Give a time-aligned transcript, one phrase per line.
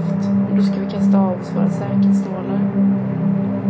[0.00, 2.60] Starkare då ska vi kasta av oss våra säkerhetsnålar.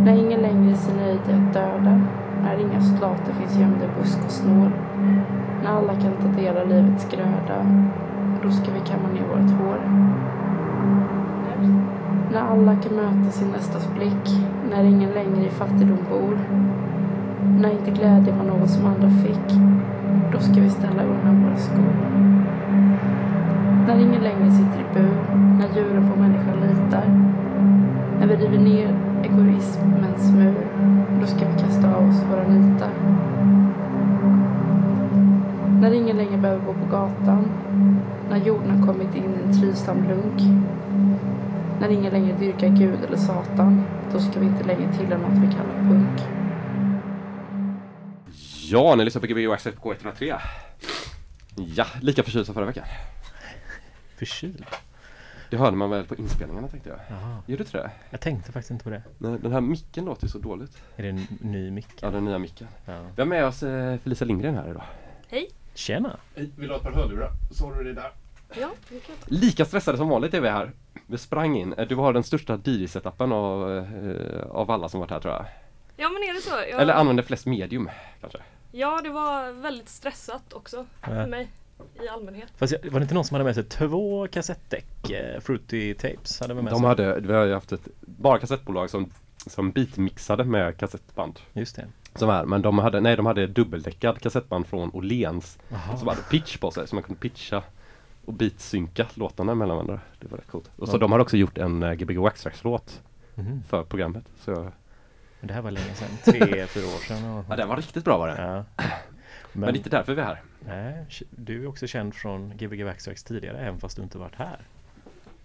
[0.05, 2.01] När ingen längre är nöjd i att döda,
[2.43, 4.71] när inga soldater finns gömda i busk och snår,
[5.63, 7.65] när alla kan ta del av livets gröda,
[8.43, 9.79] då ska vi kamma ner vårt hår.
[12.31, 16.37] När alla kan möta sin nästas blick, när ingen längre i fattigdom bor,
[17.61, 19.59] när inte glädje var något som andra fick,
[20.31, 22.42] då ska vi ställa undan våra skor.
[23.87, 25.15] När ingen längre sitter i bur,
[25.59, 27.05] när djuren på människan litar,
[28.19, 30.67] när vi river ner egoismens mur,
[31.21, 32.89] då ska vi kasta av oss våra nitar.
[35.81, 37.51] När ingen längre behöver gå på gatan,
[38.29, 40.41] när jorden har kommit in i en trivsam lunk,
[41.79, 43.83] när ingen längre dyrkar Gud eller Satan,
[44.13, 46.21] då ska vi inte längre tillhöra något vi kallar punk.
[48.71, 50.35] Ja, ni lyssnar på Gbg Access på K103.
[51.55, 52.83] Ja, lika förkyld som förra veckan.
[54.25, 54.65] Förkyld?
[55.49, 56.99] Det hörde man väl på inspelningarna tänkte jag.
[57.09, 57.37] Jaha.
[57.47, 57.91] Gjorde du inte det?
[58.09, 59.01] Jag tänkte faktiskt inte på det.
[59.17, 60.77] Nej, den här micken låter ju så dåligt.
[60.95, 61.87] Är det en ny mick?
[62.01, 62.67] Ja, den nya micken.
[62.85, 63.01] Ja.
[63.15, 64.83] Vi har med oss eh, Felicia Lindgren här idag.
[65.73, 66.17] Tjena!
[66.35, 67.31] Vill du ha ett par hörlurar?
[67.51, 68.11] Så har du det där.
[68.59, 70.71] Ja, vi kan Lika stressade som vanligt är vi här.
[71.07, 71.73] Vi sprang in.
[71.73, 75.45] Eh, Du har den största DJ-setupen av, eh, av alla som varit här tror jag.
[75.97, 76.49] Ja men är det så?
[76.71, 77.89] Jag, Eller använder flest medium
[78.21, 78.39] kanske.
[78.71, 81.47] Ja det var väldigt stressat också för mig
[82.03, 82.49] i allmänhet.
[82.57, 85.09] Fast var det inte någon som hade med sig två kassettdäck?
[85.09, 86.87] Eh, Fruity Tapes hade vi med De sig.
[86.87, 89.09] hade, vi har ju haft ett bara kassettbolag som,
[89.47, 91.39] som beatmixade med kassettband.
[91.53, 91.85] Just det.
[92.15, 95.57] Som är, men de hade, nej de hade dubbeldäckad kassettband från Åhléns.
[95.99, 97.63] Som hade pitch på sig så man kunde pitcha
[98.25, 99.99] och beatsynka låtarna mellan varandra.
[100.19, 100.69] Det var rätt coolt.
[100.77, 100.99] Och så Ja.
[100.99, 103.01] de hade också gjort en uh, Gbg Waxtrax-låt
[103.35, 103.63] Mhm.
[103.69, 104.23] för programmet.
[104.39, 104.71] Så
[105.41, 106.07] det här var länge sedan.
[106.25, 107.25] Tre, fyra år sedan.
[107.37, 108.47] och- ja, den var riktigt bra var den.
[108.53, 108.63] Ja.
[109.53, 110.41] Men, Men, det är inte därför vi är här.
[110.59, 114.59] nej, du är också känd från Gbg Waxtrax tidigare även fast du inte varit här.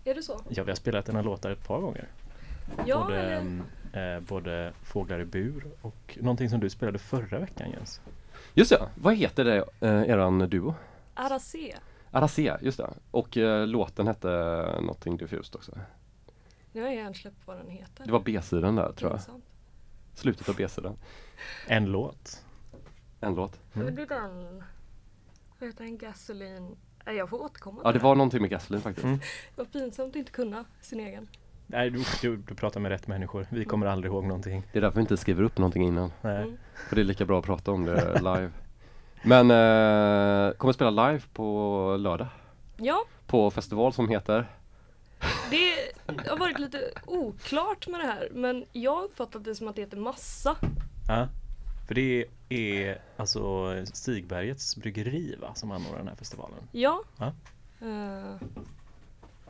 [0.04, 0.40] Är det så?
[0.48, 2.08] Ja, vi har spelat dina låtar ett par gånger.
[2.86, 3.40] Ja både, eller?
[3.40, 3.62] mm,
[3.92, 8.00] eh, både Fåglar i bur och någonting som du spelade förra veckan Jens.
[8.54, 10.74] Just ja, vad heter det, uh, eran duo?
[11.14, 11.54] RAC.
[12.10, 12.90] Aracea, just det.
[13.10, 14.28] Och eh, låten hette
[14.80, 15.72] någonting diffust också.
[16.72, 18.04] Nu har jag redan släppt vad den heter.
[18.04, 19.20] Det var B-sidan där tror jag.
[20.14, 20.96] Slutet av B-sidan.
[21.66, 22.44] En låt.
[23.20, 23.60] En låt.
[23.74, 23.94] Mm.
[23.94, 24.62] Det är den.
[25.58, 25.98] Vad heter den?
[25.98, 26.76] Gasoline?
[27.06, 29.04] Nej, Jag får återkomma Ja, det var någonting med Gasolin faktiskt.
[29.04, 29.20] Mm.
[29.56, 31.28] Var pinsamt att inte kunna sin egen.
[31.66, 33.46] Nej, du, du, du pratar med rätt människor.
[33.50, 34.62] Vi kommer aldrig ihåg någonting.
[34.72, 36.12] Det är därför vi inte skriver upp någonting innan.
[36.22, 36.42] Nej.
[36.42, 36.56] Mm.
[36.88, 38.50] För det är lika bra att prata om det live.
[39.22, 42.26] Men eh, kommer spela live på lördag.
[42.76, 44.46] Ja, På festival som heter
[45.50, 49.76] det har varit lite oklart med det här men jag har uppfattat det som att
[49.76, 50.56] det heter massa.
[51.08, 51.28] Ja.
[51.86, 52.24] För det är
[53.16, 56.58] alltså Stigbergets bryggeri va, som anordnar den här festivalen.
[56.72, 57.02] Ja.
[57.18, 57.26] Ja.
[57.80, 58.36] Eh,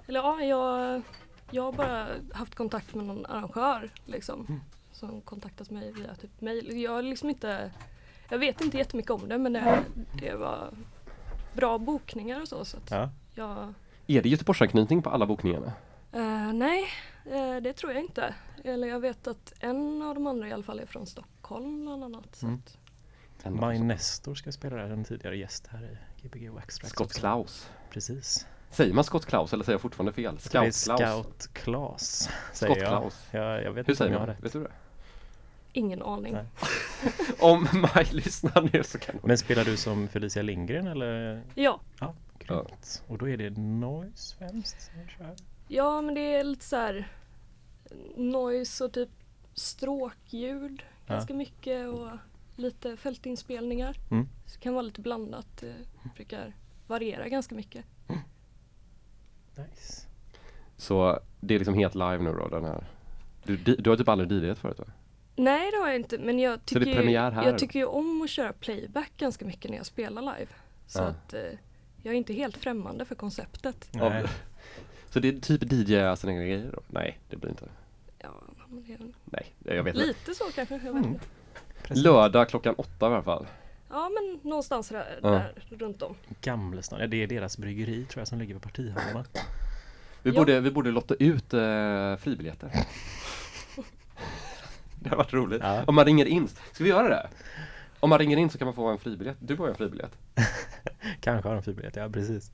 [0.07, 1.03] eller ja, jag,
[1.51, 4.47] jag har bara haft kontakt med någon arrangör liksom.
[4.49, 4.61] Mm.
[4.93, 6.81] Som kontaktat mig via typ mail.
[6.81, 7.71] Jag har liksom inte
[8.31, 9.85] Jag vet inte jättemycket om det men det,
[10.21, 10.71] det var
[11.55, 12.65] bra bokningar och så.
[12.65, 13.11] så att Ja.
[13.35, 13.75] jag,
[14.07, 15.73] Är det Göteborgsanknytning på alla bokningarna?
[16.13, 16.85] eh, nej,
[17.25, 18.35] eh, det tror jag inte.
[18.65, 22.05] Eller jag vet att en av de andra i alla fall är från Stockholm bland
[22.05, 22.37] annat.
[22.37, 22.59] Så Mm.
[22.59, 22.88] att, En
[23.45, 26.93] Maj Nestor ska spela där, en tidigare gäst här i Gbg Waxtrax.
[26.93, 27.21] Scott också.
[27.21, 27.71] Klaus.
[27.91, 28.47] Precis.
[28.71, 30.39] Säger man Scott Klaus eller säger jag fortfarande fel?
[30.39, 30.77] Scout Klaus.
[30.77, 32.31] Scout Klas.
[32.53, 32.89] Säger Scott jag.
[32.89, 33.27] Klaus.
[33.31, 34.35] Ja, jag vet Hur inte om säger jag har man?
[34.37, 34.45] rätt.
[34.45, 34.71] Vet du det?
[35.73, 36.37] ingen aning.
[37.41, 39.29] Om Maj lyssnar nu så kan hon.
[39.29, 41.43] Men spelar du som Felicia Lindgren eller?
[41.55, 43.03] Ja, Ja, grymt.
[43.07, 44.91] Och då är det Noise främst
[45.69, 47.09] ja, men det är lite så här
[48.17, 49.09] noise och typ
[49.55, 51.15] stråkljud Ja.
[51.15, 52.11] ganska mycket och
[52.59, 53.97] lite fältinspelningar.
[54.11, 54.29] Mm.
[54.47, 55.47] Så det kan vara lite blandat.
[55.57, 55.75] Det
[56.17, 56.55] brukar
[56.87, 57.85] variera ganska mycket.
[59.57, 60.07] Nice.
[60.77, 62.85] Så det är liksom helt live nu då den här.
[63.45, 64.85] Du, du har typ aldrig DJat förut va?
[65.37, 67.47] Nej det har jag inte men jag det är tycker, premiär ju, här?
[67.47, 70.51] jag tycker ju om att köra playback ganska mycket när jag spelar live.
[70.87, 71.05] Så Ja.
[71.05, 71.41] att eh,
[72.03, 73.89] jag är inte helt främmande för konceptet.
[73.93, 74.25] Nej.
[75.11, 76.81] Så det är typ DJ sina egna grejer då?
[76.87, 77.69] Nej, det blir inte.
[78.19, 78.31] Ja,
[78.69, 80.07] men det är Nej, jag vet inte.
[80.07, 80.75] lite så kanske.
[80.75, 81.09] Jag vet Mm.
[81.09, 81.25] inte.
[81.89, 82.05] Precis.
[82.05, 83.47] Lördag klockan åtta i alla fall.
[83.91, 85.29] Ja men någonstans där, Ja.
[85.31, 86.15] där runt om.
[86.41, 89.25] Gamlestan, ja det är deras bryggeri tror jag som ligger vid partihallarna.
[90.23, 90.37] Vi, Ja.
[90.41, 92.71] borde, vi borde lotta ut eh, fribiljetter.
[95.01, 95.63] det har varit roligt.
[95.63, 95.85] Ja.
[95.87, 97.29] Om man ringer in, ska vi göra det?
[98.01, 99.37] Om man ringer in så kan man få en fribiljett.
[99.41, 100.19] Du har ju en fribiljett.
[101.21, 102.51] Kanske har de fribiljett, ja precis.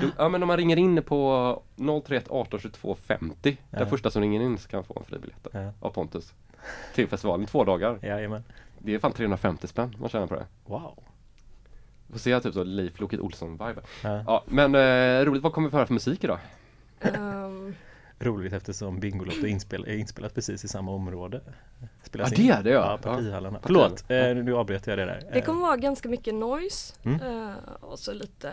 [0.00, 1.62] Du, ja men om man ringer in på
[2.06, 5.46] 031 18 22 50 Den första som ringer in så kan få en fribiljett
[5.80, 6.34] av Pontus.
[6.94, 7.98] Till festivalen, två dagar.
[8.02, 8.44] Jajamän.
[8.82, 10.46] Det är fan 350 spänn man tjänar på det.
[10.66, 10.98] Wow.
[12.10, 13.80] Får se typ så Leif Loket Olsson-vibe.
[14.02, 14.22] Ja.
[14.26, 16.38] Ja men eh, roligt, vad kommer vi få höra för musik idag?
[17.00, 17.74] Ehm,
[18.18, 21.40] Roligt eftersom Bingolotto är, inspel, är inspelat precis i samma område.
[22.02, 22.90] Spelas Ja, det är det, ja.
[22.90, 23.56] Ja, partihallarna.
[23.56, 25.30] Ja, Förlåt, eh, nu avbröt jag det där.
[25.32, 27.20] det kommer vara ganska mycket noise Mm.
[27.20, 28.52] eh, och så lite,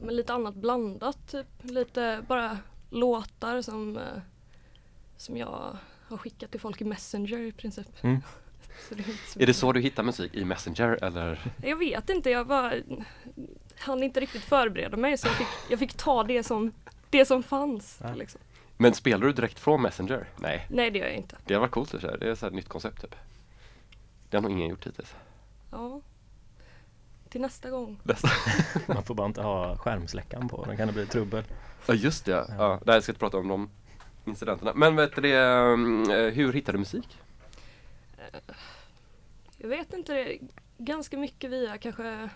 [0.00, 1.18] men lite annat blandat.
[1.30, 1.46] Typ.
[1.62, 2.58] Lite bara
[2.90, 4.02] låtar som, eh,
[5.16, 5.76] som jag
[6.08, 7.88] har skickat till folk i Messenger i princip.
[8.04, 8.20] Mm.
[9.34, 10.34] Det är, det så du hittar musik?
[10.34, 11.52] I Messenger eller?
[11.62, 12.82] Jag vet inte, jag var
[13.78, 16.72] hann inte riktigt förbereda mig så jag fick, jag fick ta det som,
[17.10, 17.98] det som fanns.
[18.02, 18.14] Ja.
[18.14, 18.40] Liksom.
[18.76, 20.28] Men spelar du direkt från Messenger?
[20.36, 21.36] Nej, Nej det gör jag inte.
[21.44, 22.16] det har varit coolt för sig.
[22.20, 23.14] Det är så ett nytt koncept typ.
[24.30, 25.14] Det har nog ingen gjort hittills.
[25.70, 26.00] Ja.
[27.28, 28.00] Till nästa gång.
[28.02, 28.28] Nästa.
[28.86, 31.44] Man får bara inte ha skärmsläckaren på, då kan det bli trubbel.
[31.86, 32.46] Ja just det, ja.
[32.58, 32.80] ja.
[32.86, 33.70] Nej, jag ska inte prata om de
[34.24, 34.72] incidenterna.
[34.74, 37.18] Men vet du det, eh, hur hittar du musik?
[39.58, 40.38] Jag vet inte,
[40.78, 42.30] ganska mycket via kanske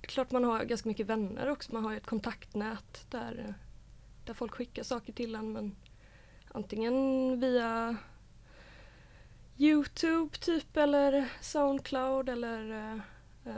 [0.00, 3.54] Klart man har ganska mycket vänner också, man har ju ett kontaktnät där,
[4.24, 5.76] där folk skickar saker till en men
[6.52, 7.96] antingen via
[9.56, 12.92] Youtube typ eller Soundcloud eller
[13.44, 13.54] eh,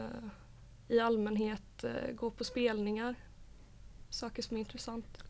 [0.89, 3.15] i allmänhet eh, gå på spelningar.
[4.11, 5.25] Saker som är intressant.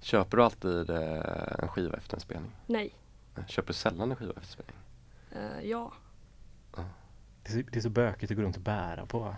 [0.00, 2.52] Köper du alltid eh, en skiva efter en spelning?
[2.66, 2.94] Nej,
[3.48, 4.81] Köper du sällan en skiva efter en spelning?
[5.32, 5.92] Eh, ja.
[7.42, 9.36] Det är, så, det är så bökigt att gå runt och bära på.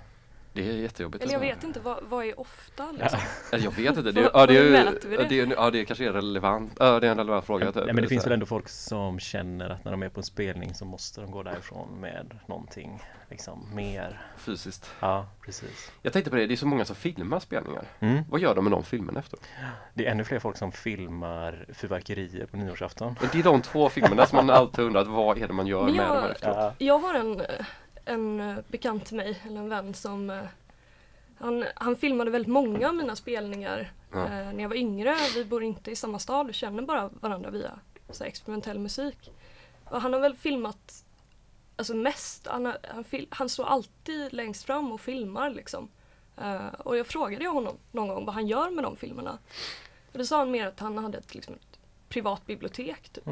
[0.54, 1.24] Det är jättejobbigt.
[1.24, 3.20] Eller jag vet inte, vad, vad är ofta liksom?
[3.52, 4.12] Eller Jag vet inte.
[4.12, 4.70] Det, Vad- ja, det, är,
[5.18, 5.26] det?
[5.28, 6.72] det, är, ja, det kanske är relevant.
[6.78, 7.66] Ja, det är en relevant fråga.
[7.66, 7.74] typ.
[7.74, 10.20] Nej, men det är finns väl ändå folk som känner att när de är på
[10.20, 14.20] en spelning så måste de gå därifrån med någonting liksom mer.
[14.38, 14.90] Fysiskt.
[15.00, 15.92] Ja, precis.
[16.02, 17.84] Jag tänkte på det, det är så många som filmar spelningar.
[18.00, 18.22] Mm.
[18.30, 19.38] Vad gör de med de filmerna efter?
[19.94, 23.16] Det är ännu fler folk som filmar fyrverkerier på nyårsafton.
[23.20, 25.84] Men det är de två filmerna som man alltid undrat vad är det man gör
[25.84, 26.56] Men med jag- dem efteråt?
[26.56, 27.46] Ja, Jag har en, eh,
[28.04, 30.42] en eh, bekant till mig, eller en vän som eh,
[31.38, 34.24] han, han filmade väldigt många av mina spelningar Ja.
[34.24, 35.16] eh, när jag var yngre.
[35.34, 37.78] Vi bor inte i samma stad och känner bara varandra via
[38.10, 39.30] så här, experimentell musik.
[39.84, 41.04] Och han har väl filmat
[41.76, 45.88] alltså mest, han, har, han, fil, han står alltid längst fram och filmar liksom.
[46.36, 49.38] Eh, och jag frågade honom någon gång vad han gör med de filmerna.
[50.12, 53.24] Och då sa han mer att han hade ett, liksom, ett privat bibliotek typ.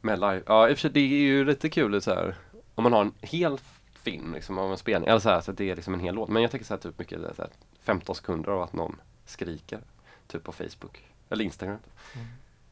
[0.00, 0.42] Med live.
[0.46, 2.36] Ja, i och för sig det är ju lite kul så här
[2.74, 3.58] om man har en hel
[3.94, 5.08] film liksom av en spelning.
[5.08, 6.28] Eller så här så det är liksom en hel låt.
[6.28, 7.50] Men jag tänker så här typ mycket så här,
[7.80, 9.80] 15 sekunder av att någon skriker.
[10.26, 11.10] Typ på Facebook.
[11.28, 11.78] Eller Instagram.
[12.14, 12.26] Mm.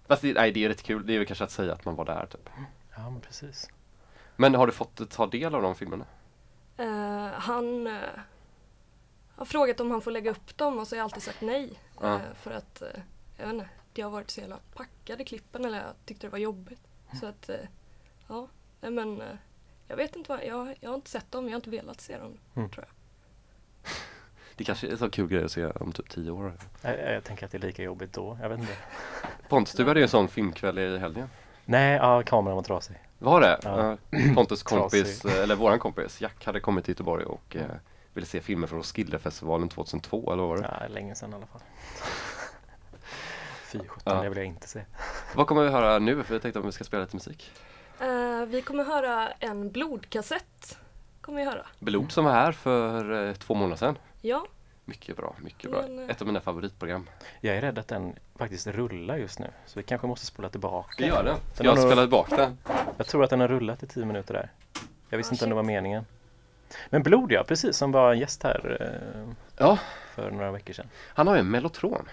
[0.06, 1.06] Fast det, nej, det är rätt kul.
[1.06, 2.48] Det är väl kanske att säga att man var där typ.
[2.96, 3.70] ja men precis.
[4.36, 6.04] Men har du fått ta del av de filmerna?
[6.76, 7.92] Eh, han eh,
[9.36, 11.80] har frågat om han får lägga upp dem och så har jag alltid sagt nej.
[12.02, 12.82] Eh, för att,
[13.36, 16.38] jag vet inte, det har varit så jävla packade klippen eller jag tyckte det var
[16.38, 16.82] jobbigt.
[17.20, 17.50] Så att,
[18.28, 18.48] ja,
[18.80, 19.22] men
[19.92, 22.18] jag vet inte vad, jag, jag har inte sett dem, jag har inte velat se
[22.18, 22.38] dem.
[22.54, 22.68] Mm.
[22.70, 22.94] Tror jag.
[24.56, 26.52] Det kanske är så kul grej att se om typ 10 år.
[26.82, 28.38] Jag, jag tänker att det är lika jobbigt då.
[28.42, 28.72] Jag vet inte.
[29.48, 31.28] Pontus, du hade ju en sån filmkväll i helgen.
[31.64, 32.96] Nej, ja, kameran var trasig.
[33.18, 33.58] Var det?
[33.62, 33.96] Ja.
[34.34, 35.42] Pontus kompis, Trasig.
[35.42, 37.66] eller våran kompis Jack hade kommit till Göteborg och eh,
[38.14, 40.76] ville se filmer från Roskildefestivalen 2002 eller vad var det?
[40.80, 41.60] Ja, länge sedan i alla fall.
[43.64, 44.22] Fy sjutton, Ja.
[44.22, 44.84] det vill jag inte se.
[45.34, 46.22] Vad kommer vi höra nu?
[46.22, 47.50] För jag tänkte att vi ska spela lite musik.
[48.02, 50.78] Eh, vi kommer höra en blodkassett.
[51.20, 51.66] Kommer vi höra.
[51.78, 53.98] Blod som var här för eh, två månader sedan.
[54.20, 54.46] Ja,
[54.84, 55.82] Mycket bra, mycket bra.
[55.82, 57.06] Men, eh, Ett av mina favoritprogram.
[57.40, 59.46] Jag är rädd att den faktiskt rullar just nu.
[59.66, 60.94] Så vi kanske måste spola tillbaka.
[60.98, 61.30] Vi gör det.
[61.30, 62.58] Den jag har nog- spela tillbaka den?
[62.96, 64.50] Jag tror att den har rullat i tio minuter där.
[65.08, 65.56] Jag visste Ah, inte om det shit.
[65.56, 66.06] var meningen.
[66.90, 68.92] Men Blod ja, precis som var en gäst här
[69.56, 69.78] Ja,
[70.14, 70.86] för några veckor sedan.
[71.08, 72.08] han har ju en mellotron.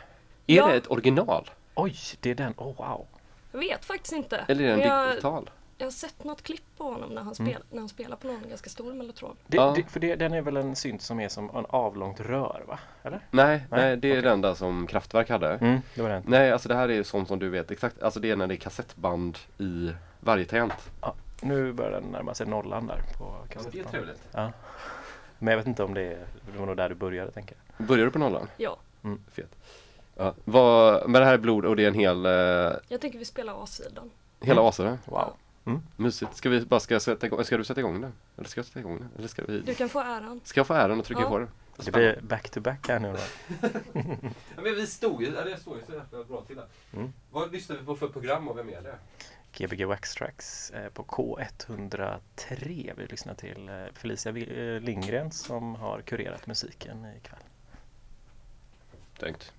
[0.47, 0.67] Är Ja.
[0.67, 1.49] det ett original?
[1.75, 2.53] Oj, det är den.
[2.57, 3.07] Oh wow.
[3.51, 4.45] jag vet faktiskt inte.
[4.47, 5.49] Eller är det en digital?
[5.79, 7.51] Jag har sett något klipp på honom när han, Mm.
[7.51, 9.35] spel, när han spelar på någon ganska stor mellotron.
[9.47, 9.73] Det, Ja.
[9.75, 12.79] det, för det, den är väl en synt som är som en avlångt rör va?
[13.03, 13.19] Eller?
[13.31, 14.21] Nej, nej, Nej, det är okej.
[14.21, 15.49] den där som Kraftwerk hade.
[15.53, 16.23] Mm, det var den.
[16.27, 18.03] Nej, alltså det här är ju sånt som du vet exakt.
[18.03, 20.91] Alltså det är när det är kassettband i varje tangent.
[21.01, 24.07] Ja, nu börjar den närma sig nollan där på kassettband.
[24.31, 24.51] Ja.
[25.39, 26.17] Men jag vet inte om det, är,
[26.53, 27.87] det var nog där du började tänker jag.
[27.87, 28.47] Börjar du på nollan?
[28.57, 28.77] Ja,
[29.31, 29.55] Fet.
[30.15, 30.33] Ja.
[30.45, 32.31] Vad, men det här är blod och det är en hel, eh,
[32.87, 34.09] jag tänker vi spelar A-sidan.
[34.41, 34.65] hela Mm.
[34.65, 34.97] asare.
[35.05, 35.33] Wow.
[35.95, 36.35] Mysigt.
[36.35, 38.13] Ska vi bara ska sätta igång, ska du sätta igång den?
[38.37, 39.09] Eller ska jag sätta igång den?
[39.17, 39.59] Eller ska vi?
[39.59, 40.41] Du kan få äran.
[40.43, 41.29] Ska jag få äran att trycka Ja.
[41.29, 41.49] på den?
[41.85, 43.19] Det blir back to back här nu då.
[44.55, 46.67] Ja, men vi stod ju, det står ju så jävla bra till här.
[46.93, 47.13] Mm.
[47.31, 48.95] Vad lyssnar vi på för program och vem är det?
[49.57, 52.93] Gbg Wax Tracks eh, på K103.
[52.97, 57.39] Vi lyssnar till eh, Felicia eh, Lindgren som har kurerat musiken ikväll.
[59.19, 59.53] Tänkt.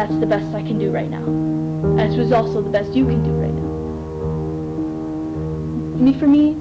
[0.00, 1.20] That's the best I can do right now.
[1.96, 3.68] This was also the best you can do right now.
[6.02, 6.56] Me, for me,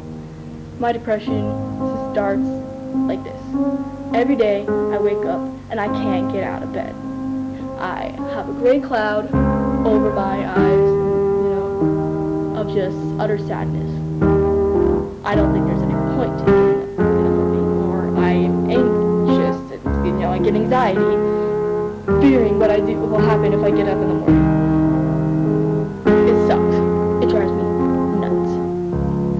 [0.77, 1.47] my depression
[2.11, 2.43] starts
[3.07, 3.41] like this.
[4.13, 5.39] Every day I wake up
[5.71, 6.93] and I can't get out of bed.
[7.79, 9.33] I have a gray cloud
[9.87, 10.89] over my eyes,
[11.39, 13.89] you know, of just utter sadness.
[15.23, 17.07] I don't think there's any point to doing that
[17.55, 18.19] anymore.
[18.19, 19.57] I am anxious,
[20.05, 21.28] you know, I get anxiety,
[22.47, 24.39] what I do will happen if I get up in the morning.
[26.05, 26.75] It sucks.
[27.23, 27.63] It drives me
[28.21, 28.51] nuts.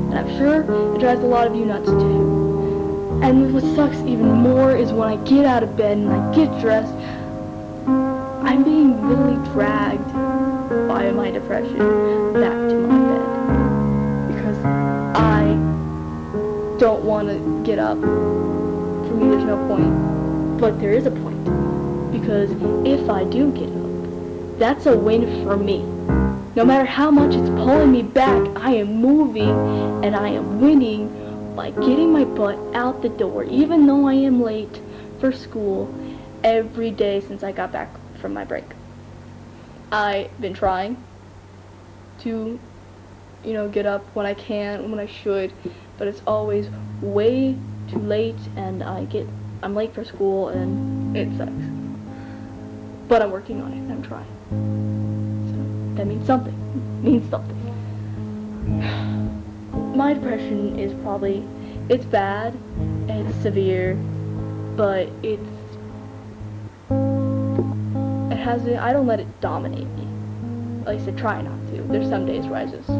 [0.10, 0.62] And I'm sure
[0.96, 3.20] it drives a lot of you nuts too.
[3.24, 6.50] And what sucks even more is when I get out of bed and I get
[6.60, 6.94] dressed,
[7.88, 10.12] I'm being literally dragged
[10.88, 11.78] by my depression
[12.34, 14.36] back to my bed.
[14.36, 14.58] Because
[15.16, 15.56] I
[16.80, 17.98] don't want to get up.
[18.00, 20.60] For me, there's no point.
[20.60, 21.09] But there is a.
[22.30, 22.52] Because
[22.86, 25.80] if I do get up, that's a win for me.
[26.56, 29.50] No matter how much it's pulling me back, I am moving
[30.06, 34.44] and I am winning by getting my butt out the door, even though I am
[34.44, 34.80] late
[35.20, 35.92] for school
[36.44, 37.90] every day since I got back
[38.22, 38.66] from my break.
[39.92, 41.04] I've been trying
[42.20, 42.60] to,
[43.44, 45.52] you know, get up when I can, when I should,
[45.98, 46.70] but it's always
[47.02, 49.28] way too late and I get,
[49.64, 51.79] I'm late for school and it sucks.
[53.10, 54.28] But I'm working on it, I'm trying.
[55.50, 57.58] So that means something, It means something.
[59.98, 61.44] My depression is probably,
[61.90, 62.56] it's bad,
[63.08, 63.96] it's severe,
[64.78, 65.42] but it's
[68.32, 70.08] it hasn't I don't let it dominate me.
[70.86, 71.82] At least I try not to.
[71.82, 72.94] There's some days where I just I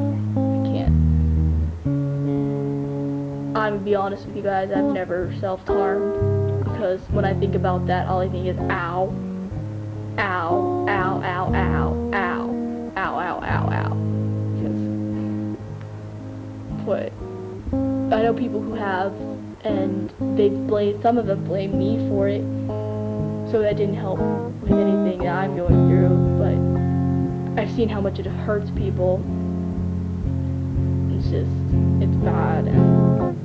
[0.66, 0.94] can't.
[3.56, 7.86] I'm gonna be honest with you guys, I've never self-harmed because when I think about
[7.86, 9.14] that all I think is ow.
[10.20, 13.94] Ow, ow, ow, ow, ow, ow, ow, ow, ow.
[14.54, 14.82] Because
[16.84, 17.14] what
[18.14, 19.14] I know people who have
[19.64, 22.42] and they blame some of them blame me for it
[23.50, 24.20] so that didn't help
[24.62, 29.24] with anything that I'm going through, but I've seen how much it hurts people.
[31.16, 31.50] It's just,
[32.04, 32.68] it's bad.
[32.68, 33.38] And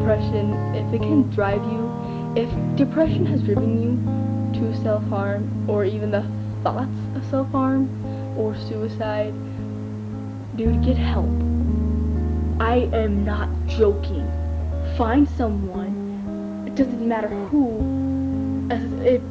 [0.00, 1.90] depression, if it can drive you,
[2.36, 4.27] if depression has driven you
[4.58, 6.24] to self-harm, or even the
[6.62, 7.88] thoughts of self-harm,
[8.36, 9.32] or suicide,
[10.56, 11.30] dude, get help.
[12.60, 14.26] I am not joking.
[14.96, 18.68] Find someone, it doesn't matter who,
[19.02, 19.22] it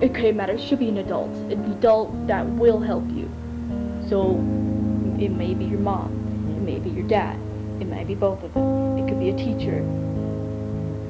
[0.00, 0.54] it could matter.
[0.54, 3.28] It should be an adult, an adult that will help you.
[4.08, 4.36] So
[5.18, 6.10] it may be your mom,
[6.56, 7.36] it may be your dad,
[7.80, 8.98] it may be both of them.
[8.98, 9.84] It could be a teacher.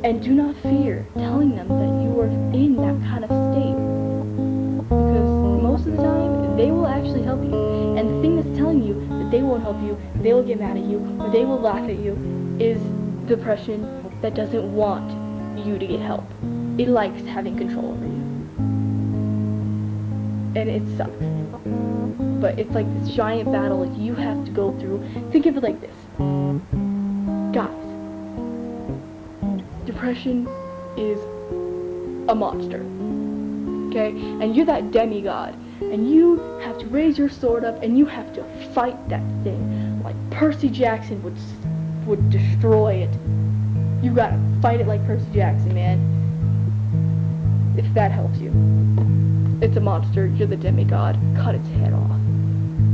[0.02, 3.76] And do not fear telling them that you are in that kind of state,
[4.88, 7.96] because most of the time they will actually help you.
[7.98, 10.78] And the thing that's telling you that they won't help you, they will get mad
[10.78, 12.16] at you, or they will laugh at you,
[12.58, 12.80] is
[13.28, 13.86] depression
[14.22, 15.10] that doesn't want
[15.66, 16.24] you to get help.
[16.78, 18.22] It likes having control over you.
[20.56, 21.12] And it sucks.
[22.40, 25.04] But it's like this giant battle you have to go through.
[25.30, 25.94] Think of it like this.
[27.52, 27.89] Guys,
[30.00, 30.48] depression
[30.96, 31.20] is
[32.30, 32.78] a monster.
[33.90, 34.08] okay?
[34.40, 38.32] And you're that demigod, and you have to raise your sword up and you have
[38.32, 41.36] to fight that thing like Percy Jackson would
[42.06, 43.10] would destroy it.
[44.02, 45.98] You gotta fight it like Percy Jackson, man.
[47.76, 48.50] If that helps you.
[49.60, 50.28] It's a monster.
[50.28, 51.18] You're the demigod.
[51.36, 52.18] Cut its head off.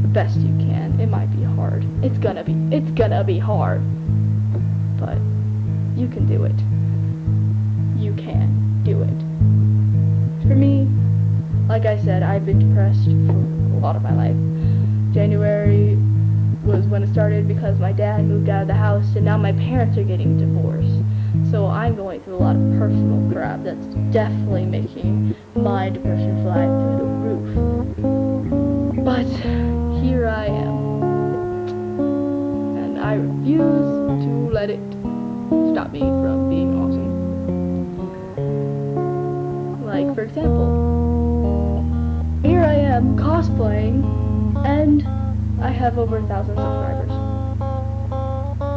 [0.03, 0.99] The best you can.
[0.99, 1.87] It might be hard.
[2.05, 2.55] It's gonna be.
[2.75, 3.81] It's gonna be hard.
[4.99, 5.19] But
[5.97, 6.76] you can do it.
[7.99, 9.19] You can do it.
[10.47, 10.87] For me,
[11.69, 14.37] like I said, I've been depressed for a lot of my life.
[15.15, 15.97] January
[16.63, 19.53] was when it started because my dad moved out of the house and now my
[19.53, 21.03] parents are getting divorced.
[21.51, 26.67] So I'm going through a lot of personal crap that's definitely making my depression fly
[26.67, 27.97] through the roof.
[29.05, 29.27] But
[30.03, 31.03] here I am.
[32.77, 34.81] And I refuse to let it
[35.73, 36.96] stop me from being awesome.
[39.97, 41.83] Like, for example,
[42.43, 44.05] here I am cosplaying
[44.67, 45.03] and
[45.63, 47.09] I have over a thousand subscribers.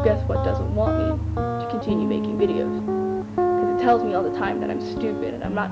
[0.05, 2.71] Guess what doesn't want me to continue making videos?
[3.35, 5.71] Because it tells me all the time that I'm stupid and I'm not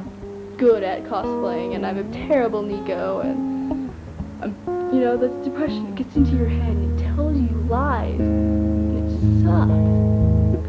[0.58, 3.90] good at cosplaying and I'm a terrible Nico and
[4.42, 4.54] I'm,
[4.94, 9.46] you know, the depression gets into your head and it tells you lies and it
[9.46, 10.17] sucks.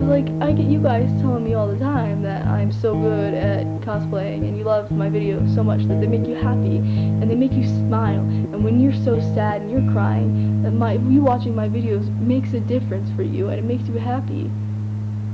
[0.01, 3.67] Like I get you guys telling me all the time that I'm so good at
[3.81, 7.35] cosplaying and you love my videos so much that they make you happy and they
[7.35, 8.21] make you smile.
[8.21, 12.53] And when you're so sad and you're crying, that my you watching my videos makes
[12.53, 14.49] a difference for you and it makes you happy.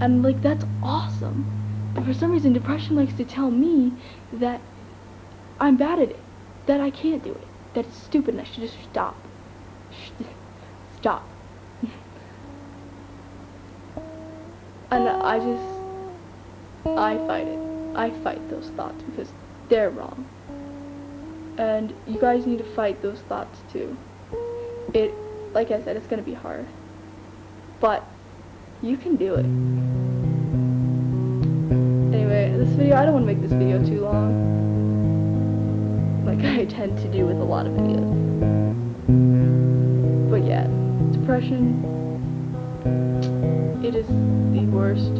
[0.00, 1.44] And like that's awesome.
[1.94, 3.92] But for some reason depression likes to tell me
[4.32, 4.62] that
[5.60, 6.20] I'm bad at it.
[6.64, 7.46] That I can't do it.
[7.74, 9.16] That it's stupid and I should just stop.
[10.96, 11.28] Stop.
[14.94, 15.64] And I just
[16.86, 17.58] I fight it.
[17.96, 19.28] I fight those thoughts because
[19.68, 20.24] they're wrong.
[21.58, 23.96] And you guys need to fight those thoughts too.
[24.92, 25.12] It
[25.52, 26.66] like I said, it's gonna be hard.
[27.80, 28.04] But
[28.82, 29.46] you can do it.
[32.14, 34.44] Anyway, this video I don't wanna make this video too long.
[36.24, 38.14] Like I tend to do with a lot of videos.
[40.30, 40.68] But yeah,
[41.12, 42.13] depression
[43.84, 45.12] it is the worst.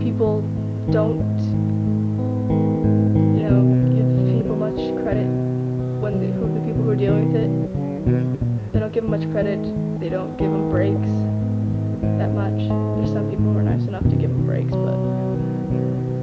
[0.00, 0.40] People
[0.90, 1.20] don't,
[3.36, 3.60] you know,
[3.92, 4.08] give
[4.40, 5.28] people much credit
[6.00, 8.72] when the, who, the people who are dealing with it.
[8.72, 9.60] They don't give them much credit.
[10.00, 11.12] They don't give them breaks
[12.16, 12.56] that much.
[12.96, 14.96] There's some people who are nice enough to give them breaks, but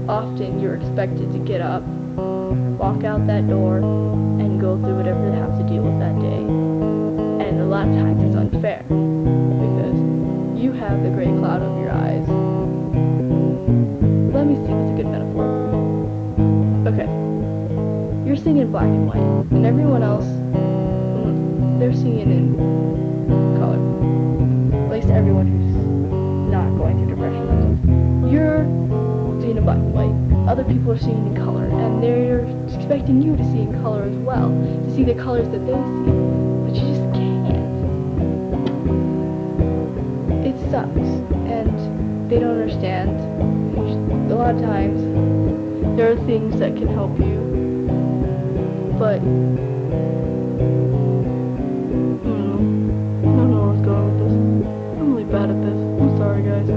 [0.09, 1.83] often you're expected to get up,
[2.81, 6.41] walk out that door, and go through whatever they have to deal with that day.
[7.45, 8.83] And a lot of times it's unfair
[10.65, 12.27] you have the gray cloud over your eyes.
[14.33, 15.45] Let me see what's a good metaphor.
[16.89, 17.05] Okay.
[18.25, 19.21] You're seeing in black and white,
[19.53, 22.55] and everyone else, mm, they're seeing in
[23.59, 23.77] color.
[24.85, 25.75] At least everyone who's
[26.51, 28.27] not going through depression.
[28.27, 28.65] You're
[29.39, 30.49] seeing in black and white.
[30.49, 34.15] Other people are seeing in color, and they're expecting you to see in color as
[34.15, 36.44] well, to see the colors that they see,
[40.71, 41.09] sucks
[41.49, 43.19] and they don't understand
[44.31, 45.01] a lot of times
[45.97, 47.45] there are things that can help you
[48.97, 49.19] but
[52.25, 52.59] I don't know.
[53.19, 54.33] I don't know where I was going with this.
[54.99, 55.75] I'm really bad at this.
[56.01, 56.69] I'm sorry guys.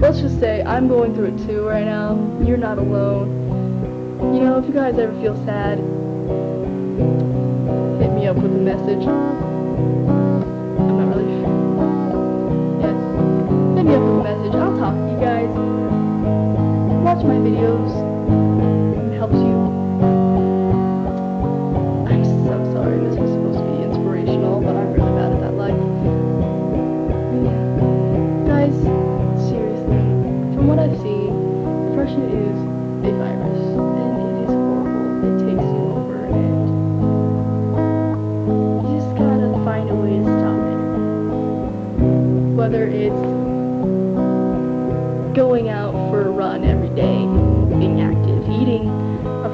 [0.00, 2.16] Let's just say I'm going through it too right now.
[2.42, 4.34] You're not alone.
[4.34, 5.78] You know, if you guys ever feel sad,
[8.02, 9.47] hit me up with a message.
[13.78, 14.54] Hit me a message.
[14.56, 15.48] I'll talk to you guys.
[17.04, 18.77] Watch my videos.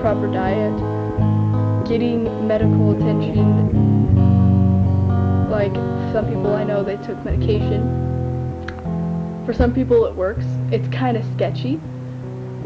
[0.05, 0.77] Proper diet,
[1.89, 3.41] getting medical attention.
[5.49, 5.73] Like
[6.13, 7.81] some people I know, they took medication.
[9.47, 10.45] For some people it works.
[10.71, 11.81] It's kind of sketchy,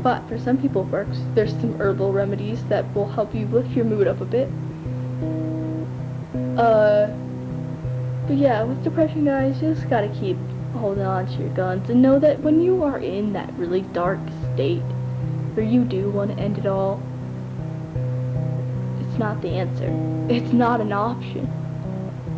[0.02, 1.20] but for some people it works.
[1.36, 4.48] There's some herbal remedies that will help you lift your mood up a bit.
[6.58, 7.06] Uh,
[8.26, 10.36] but yeah, with depression, guys, you just gotta keep
[10.72, 14.18] holding on to your guns and know that when you are in that really dark
[14.54, 14.82] state,
[15.54, 17.00] where you do want to end it all,
[19.18, 19.88] not the answer.
[20.28, 21.50] It's not an option.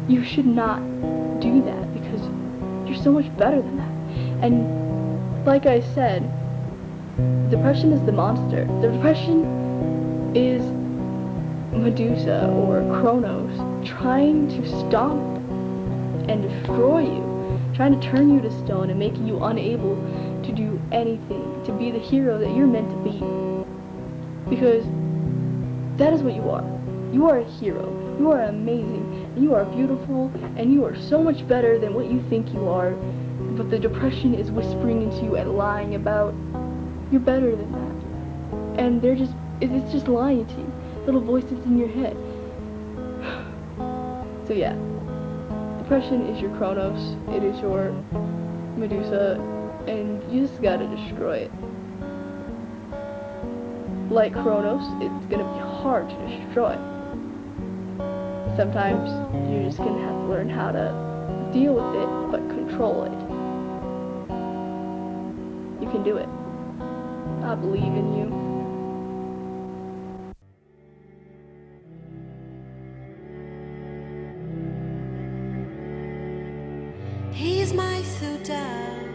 [0.08, 0.80] You should not
[1.40, 2.20] do that because
[2.88, 4.44] you're so much better than that.
[4.44, 6.22] And like I said,
[7.50, 8.64] depression is the monster.
[8.80, 10.62] The depression is
[11.72, 15.38] Medusa or Kronos trying to stomp
[16.28, 19.96] and destroy you, trying to turn you to stone and make you unable
[20.44, 24.54] to do anything, to be the hero that you're meant to be.
[24.54, 24.84] Because
[26.00, 26.64] that is what you are.
[27.12, 28.16] You are a hero.
[28.18, 29.34] You are amazing.
[29.36, 30.32] You are beautiful.
[30.56, 32.92] And you are so much better than what you think you are.
[33.56, 36.34] But the depression is whispering into you and lying about
[37.10, 38.80] you're better than that.
[38.80, 40.72] And they're just, it's just lying to you.
[41.04, 42.16] Little voices in your head.
[44.46, 44.74] So yeah,
[45.78, 47.16] depression is your Kronos.
[47.36, 47.92] It is your
[48.76, 49.38] Medusa.
[49.86, 51.52] And you just gotta destroy it.
[54.10, 56.76] Like Kronos, it's gonna be hard to destroy.
[58.54, 59.08] Sometimes
[59.50, 60.92] you're just gonna have to learn how to
[61.54, 63.12] deal with it, but control it.
[65.82, 66.28] You can do it.
[67.42, 68.28] I believe in you.
[77.32, 79.08] He's my suitor,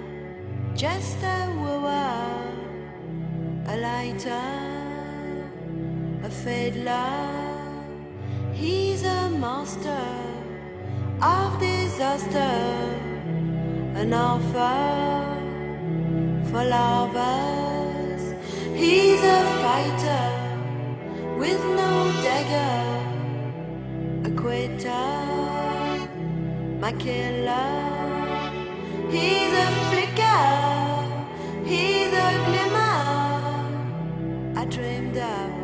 [0.73, 2.41] just a wooer,
[3.67, 4.74] a lighter,
[6.25, 7.71] a fiddler.
[8.53, 10.07] He's a master
[11.21, 12.55] of disaster,
[14.01, 14.81] an offer
[16.49, 18.23] for lovers.
[18.73, 20.29] He's a fighter
[21.38, 21.91] with no
[22.27, 22.75] dagger,
[24.29, 25.35] a quitter
[26.81, 27.71] my killer.
[29.15, 30.45] He's a flicker,
[31.71, 32.99] he's a glimmer.
[34.59, 35.54] I dreamed up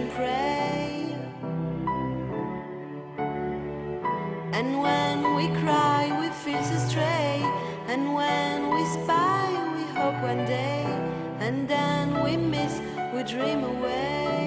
[0.00, 1.14] and pray.
[4.58, 7.42] And when we cry, we feel so stray.
[7.86, 10.84] And when we spy, we hope one day.
[11.40, 12.80] And then we miss,
[13.12, 14.39] we dream away.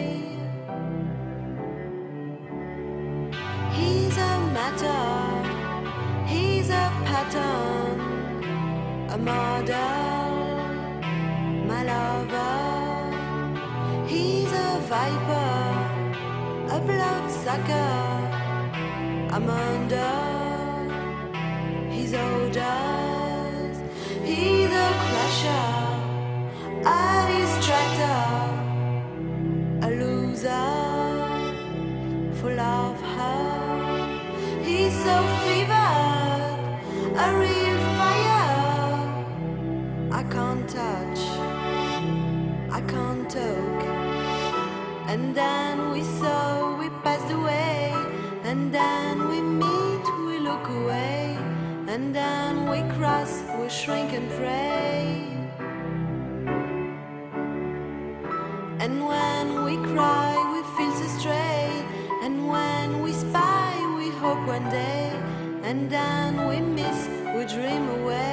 [19.31, 20.12] I'm under.
[53.83, 55.27] Shrink and pray.
[58.79, 61.69] And when we cry, we feel so stray.
[62.23, 65.11] And when we spy, we hope one day.
[65.63, 68.32] And then we miss, we dream away.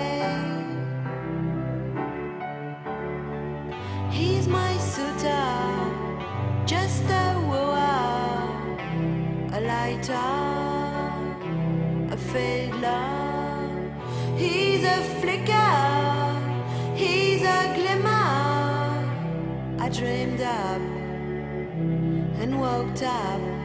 [20.50, 20.82] Up
[22.40, 23.59] and woke up.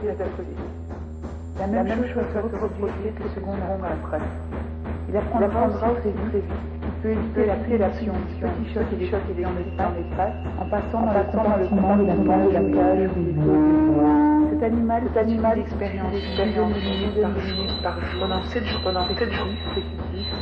[0.00, 0.58] Va dans la des alcooliques.
[1.58, 4.18] La même, chose va se reproduire quelques secondes après.
[5.08, 6.44] Il apprendra aussi très vite.
[7.00, 7.56] qu'il peut éviter la
[7.88, 11.96] pulsion, les petits chocs et les chocs et les espace, en passant dans le comportement
[11.96, 14.50] de la cage, la cage ou des.
[14.50, 16.72] Cet animal, cet animal expérience, expérience,
[17.82, 19.46] par pendant 7 jours, pendant 7 jours,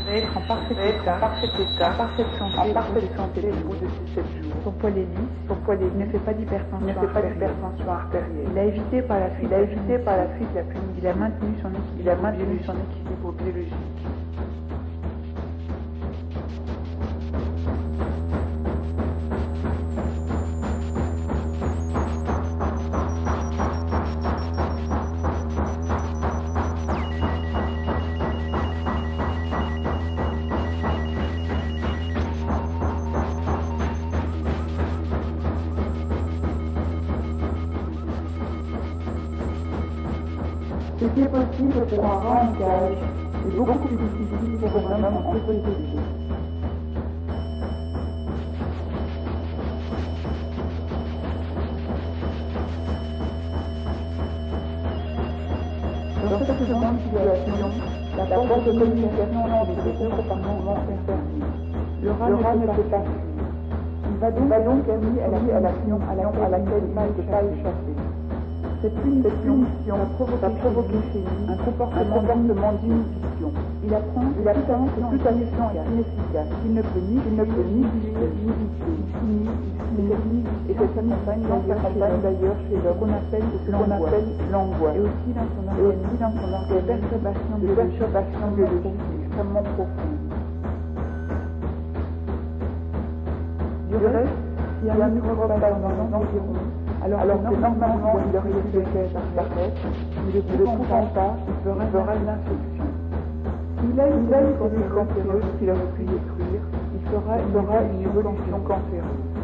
[0.07, 3.86] va être en parfait état, parfait état, parfaite santé, en parfaite santé au bout de
[3.86, 4.43] ces 7 jours.
[4.64, 5.06] Est lisse,
[5.46, 8.48] son poids est ne fait pas d'hypertension, ne fait pas d'hypertension artérielle.
[8.50, 10.80] Il a évité par la fuite, il a évité par la fuite la pluie.
[10.96, 14.13] Il a maintenu son équilibre, il a maintenu son équilibre biologique.
[41.14, 42.52] Qui est possible pour un
[43.46, 45.70] est beaucoup plus difficile pour un sécurité.
[56.24, 57.70] Dans cette seconde situation,
[58.16, 61.46] la porte de communication entre les deux compartiments est fermée.
[62.02, 63.04] Le rat ne peut pas.
[64.10, 66.00] Il va donc, à la, à l'action
[66.48, 68.03] laquelle il pas.
[68.85, 69.64] Cette punition
[69.97, 73.49] a provoqué chez lui un comportement d'inhibition.
[73.82, 77.45] Il apprend, il apprend que tout agissant est inefficace, qu'il ne peut ni, qu'il ne
[77.45, 79.49] peut ni juger, ni juger,
[80.68, 81.01] et cette
[82.20, 82.99] d'ailleurs chez l'homme.
[83.01, 83.49] qu'on appelle
[84.53, 86.05] l'angoisse, et aussi dans son organisme,
[86.68, 90.28] des perturbations biologiques extrêmement profondes.
[93.89, 94.28] Du reste,
[94.82, 99.44] il y a un micro-bataillon dans alors, alors que normalement il aurait été fait par
[99.50, 99.76] tête,
[100.16, 102.88] il ne le comprend pas, il fera, fera une infection.
[103.78, 106.62] S'il a une belle cancéreuse qu'il aurait pu détruire,
[106.94, 109.34] il fera, il aura une évolution cancéreuse.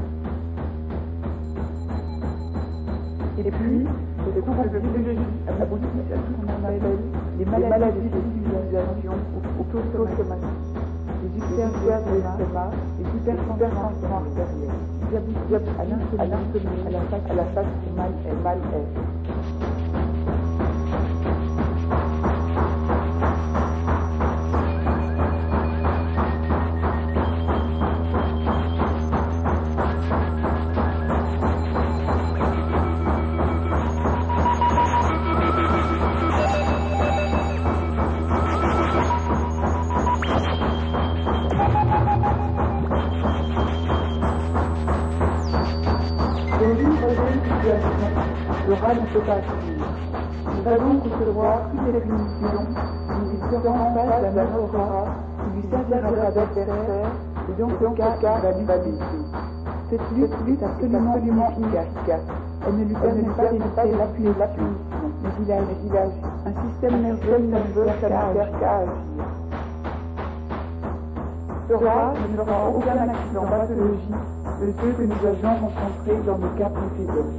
[3.44, 3.86] Et puis,
[4.24, 5.20] ce trouble biologique
[5.60, 6.98] aboutit à tout ce qu'on appelle
[7.38, 9.12] les maladies de civilisation
[9.60, 10.69] auto-somatiques,
[11.56, 12.70] hypertrophe thomas
[15.12, 15.16] et
[16.16, 16.24] à
[16.86, 18.12] à la face, à la face, mal,
[18.44, 19.99] mal, est.
[47.42, 48.10] situation,
[48.68, 49.84] le rat ne peut pas fuir.
[50.56, 52.66] Il va donc recevoir toutes les punitions,
[53.32, 55.06] il sera en face d'un autre rat
[55.38, 57.10] qui lui servira d'adversaire,
[57.48, 58.16] et dans ce cas,
[58.58, 59.04] il va lutter.
[59.90, 62.20] Cette lutte, lutte absolument, absolument efficace.
[62.66, 63.98] Elle ne lui permet pas d'éviter
[64.38, 64.74] la punition,
[65.22, 66.02] mais il a, il a
[66.46, 68.92] un système nerveux nerveux ça ne sert qu'à agir.
[71.68, 76.48] Ce rat ne fera aucun accident pathologique de ceux que nous avions rencontrés dans le
[76.58, 77.30] cas précédent.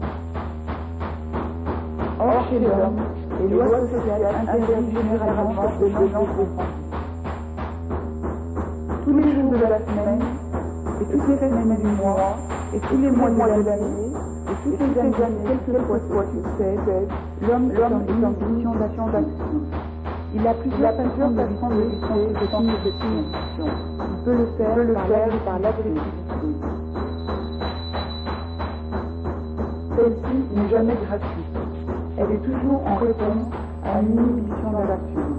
[2.20, 2.98] Or, chez l'homme,
[3.40, 6.28] les lois sociales interdisent généralement de gens.
[9.04, 10.24] Tous les jours de la semaine,
[11.00, 12.38] et toutes les semaines du mois,
[12.74, 14.12] et tous les mois de l'année,
[14.50, 17.08] et toutes les années, quelquefois soit succède,
[17.48, 17.84] l'homme est
[18.26, 19.62] en condition d'action d'action.
[20.34, 23.26] Il a plusieurs façons de lutter de son punition.
[23.60, 27.11] Il peut le faire, peut le faire par l'agressivité.
[30.02, 31.54] Celle-ci n'est jamais gratuite.
[32.18, 33.54] Elle est toujours en réponse
[33.86, 35.30] à une inhibition l'action.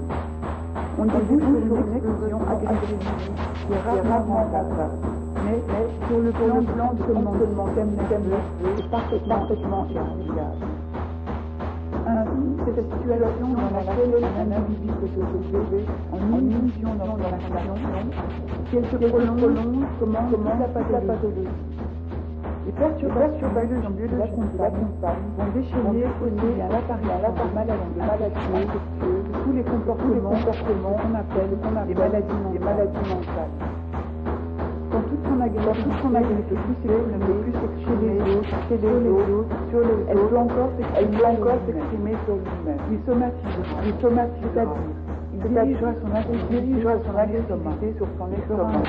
[1.01, 2.99] On débouche sur une explosion agressive
[3.67, 4.87] qui est rarement rentable.
[5.45, 7.91] Mais, mais sur le plan, le plan de seulement thème
[8.79, 10.63] est parfaitement, irréguliable.
[12.07, 17.75] Ainsi, cette situation dans laquelle un individu peut se trouver en inhibition dans action,
[18.71, 21.49] qu'elle se prolonge, comment, comment la pathologie.
[22.65, 23.49] Les perturbations
[23.91, 27.11] biologiques de l'accompagne vont déchaîner bien l'appareil
[27.55, 33.51] maladie, maladie tous les comportements, comportements qu'on appelle, qu'on appelle les maladies, les maladies mentales.
[34.93, 38.79] Quand toute son agressivité, toute son agressivité ne peut plus s'exprimer chez les autres, chez
[38.79, 40.71] les autres, sur les elle peut encore
[41.67, 42.79] s'exprimer sur lui-même.
[42.93, 44.87] Il somatise, il somatise, c'est-à-dire,
[45.35, 48.87] il dirigera son activité sur son estomac.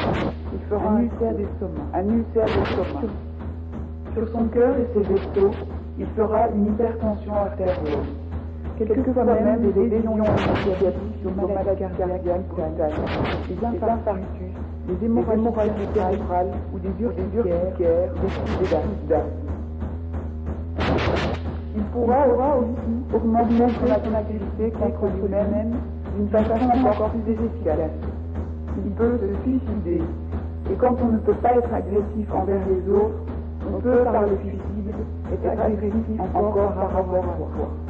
[0.53, 1.89] Il fera un ulcère d'estomac.
[1.95, 3.32] Un ulcère d'estomac.
[4.13, 5.51] Sur son cœur et ses vaisseaux,
[5.97, 8.05] il fera une hypertension artérielle.
[8.77, 14.53] Quelquefois même des lésions initiatiques aux maladies cardiaques des infarctus,
[14.87, 19.31] des hémorragies cérébrales ou des urticaires, des d'asthme.
[21.75, 25.71] Il pourra aussi augmenter son activité contre lui-même
[26.15, 27.89] d'une façon encore plus efficace.
[28.85, 30.03] Il peut se suicider.
[30.71, 33.32] Et quand on ne peut pas être agressif envers les autres,
[33.67, 34.95] on peut par le suicide
[35.31, 37.82] être agressif encore par rapport à soi.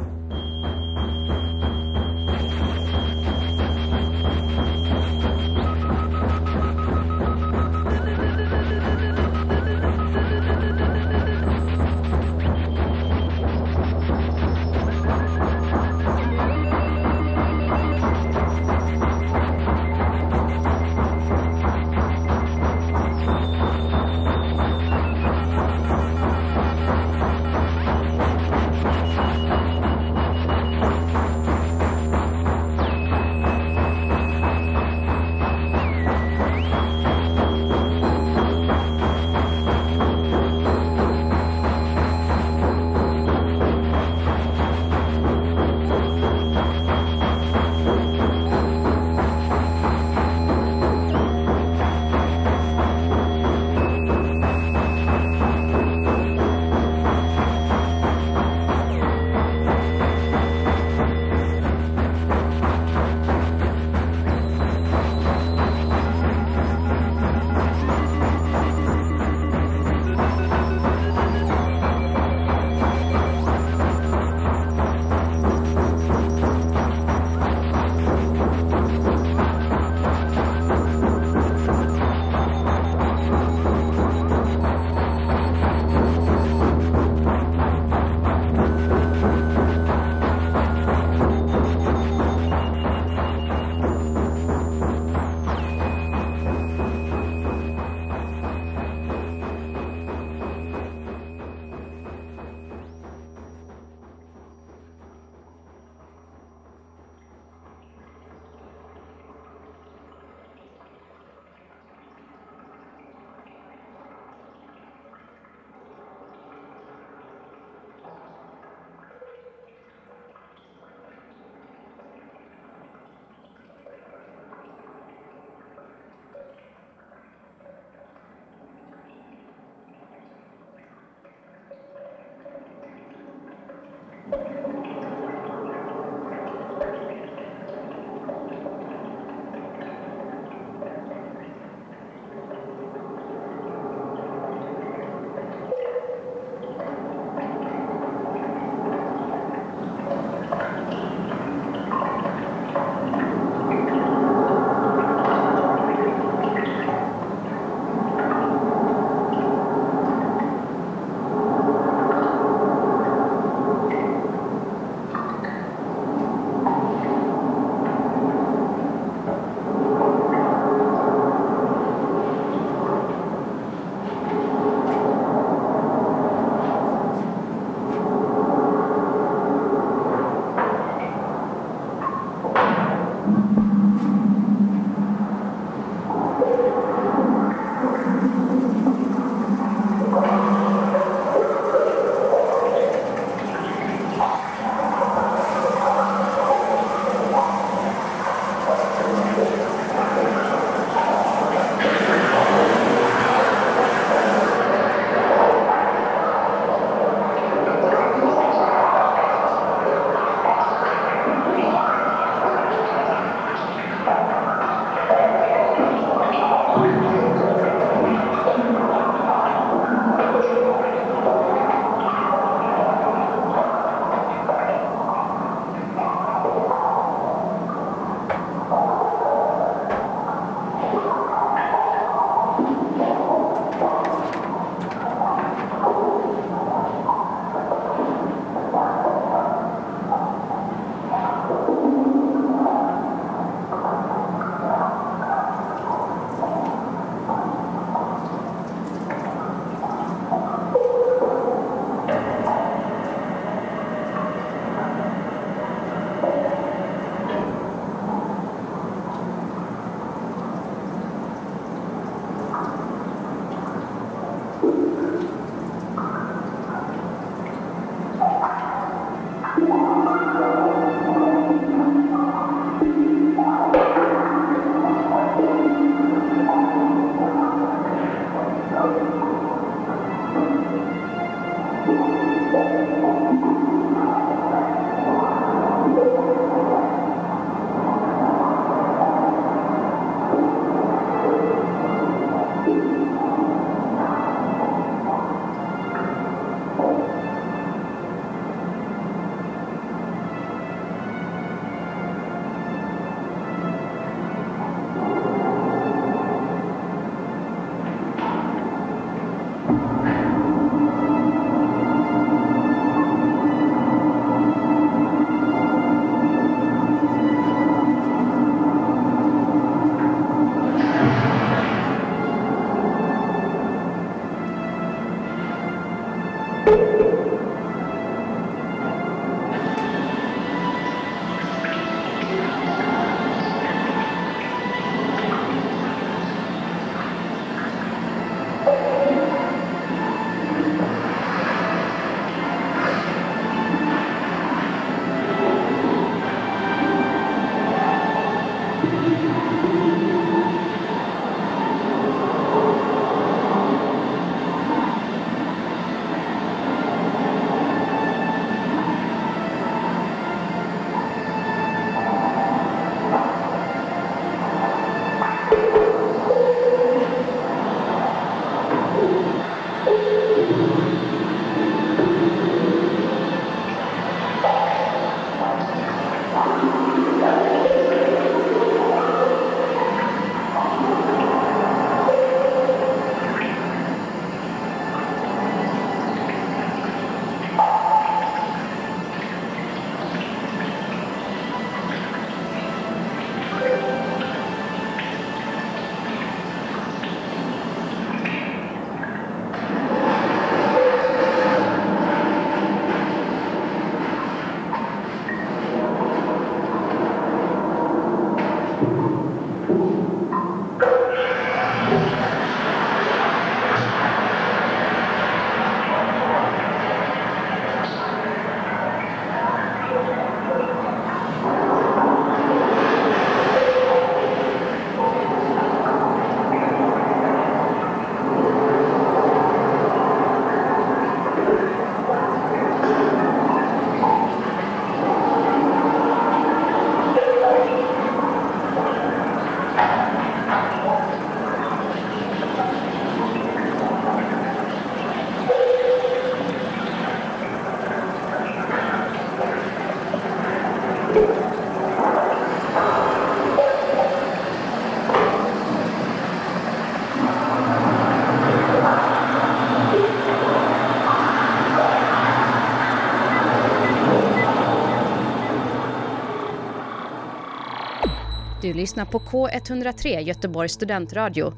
[468.64, 471.53] Du lyssnar på K103 Göteborgs studentradio.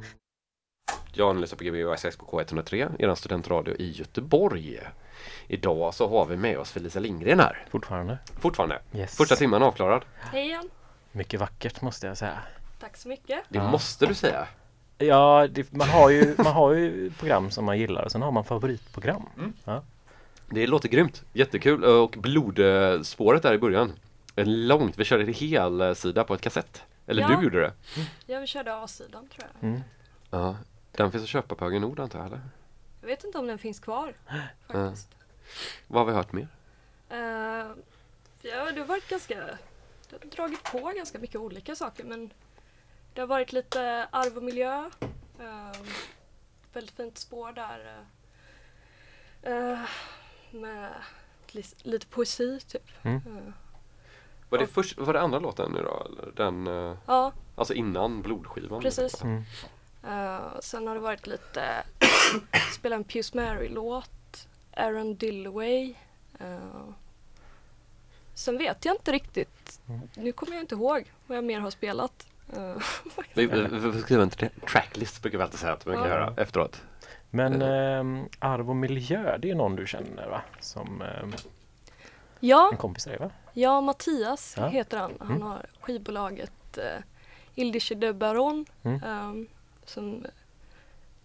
[1.14, 4.80] Jag lyssnar på Gbg 6 på K103, er studentradio i Göteborg.
[5.48, 7.66] Idag så har vi med oss Felicia Lindgren här.
[7.70, 8.18] Fortfarande.
[8.40, 8.82] Fortfarande.
[8.94, 9.18] Yes.
[9.18, 10.06] Första timmen avklarad.
[10.20, 10.70] Hej igen.
[11.12, 12.40] Mycket vackert måste jag säga.
[12.80, 13.40] Tack så mycket.
[13.50, 13.72] Det Ja.
[13.72, 14.48] måste du säga.
[14.98, 18.32] Ja, det, man, har ju, man har ju program som man gillar och sen har
[18.32, 19.30] man favoritprogram.
[19.66, 19.84] Ja.
[20.50, 21.24] Det låter grymt.
[21.34, 21.84] Jättekul.
[21.84, 23.94] Och blodspåret där i början.
[24.36, 24.98] Är långt.
[25.00, 26.84] Vi körde en hel sida på ett kassett.
[27.08, 27.28] Eller Ja.
[27.28, 27.74] du gjorde det.
[28.26, 29.70] Ja, vi körde A-sidan tror jag.
[29.70, 29.82] Mm.
[30.32, 30.58] Ja.
[30.92, 32.42] Den finns att köpa på Högen Nord antar jag, eller?
[33.02, 34.14] Jag vet inte om den finns kvar
[34.68, 35.10] faktiskt.
[35.88, 36.48] Vad har vi hört mer?
[37.10, 37.18] Eh,
[38.42, 39.36] ja, det har varit ganska...
[40.10, 42.34] Det har dragit på ganska mycket olika saker men
[43.14, 44.90] det har varit lite arv och miljö.
[45.40, 45.72] Eh,
[46.74, 48.06] väldigt fint spår där.
[49.42, 49.80] eh,
[50.52, 50.94] med
[51.48, 53.06] li- lite poesi typ.
[53.06, 53.54] Mm.
[54.56, 56.06] Eh, Var det, först, var det andra låten nu då?
[56.06, 56.32] Eller?
[56.36, 58.82] Den, eh, ja, alltså innan blodskivan?
[58.82, 59.24] Precis.
[59.24, 59.44] Mm.
[60.08, 61.84] Eh, sen har det varit lite,
[62.74, 64.48] spela en Pius Mary-låt,
[64.78, 65.94] Aaron Dillaway.
[66.42, 66.90] Uh,
[68.34, 69.80] sen vet jag inte riktigt,
[70.16, 72.28] nu kommer jag inte ihåg vad jag mer har spelat.
[72.54, 72.76] Eh,
[73.34, 76.34] Vi, vi, vi skriva en tra- tracklist brukar vi alltid säga att vi kan göra
[76.38, 76.82] efteråt.
[77.30, 80.42] Men ehm, Arv och miljö, det är någon du känner va?
[80.60, 81.34] Som ehm,
[82.48, 83.30] ja, en kompis till dig va?
[83.54, 84.68] ja, Mattias Ja.
[84.68, 85.14] heter han.
[85.20, 85.42] Han Mm.
[85.42, 86.84] har skivbolaget uh,
[87.56, 89.04] Ildische de Baron Mm.
[89.04, 89.48] ehm,
[89.86, 90.26] som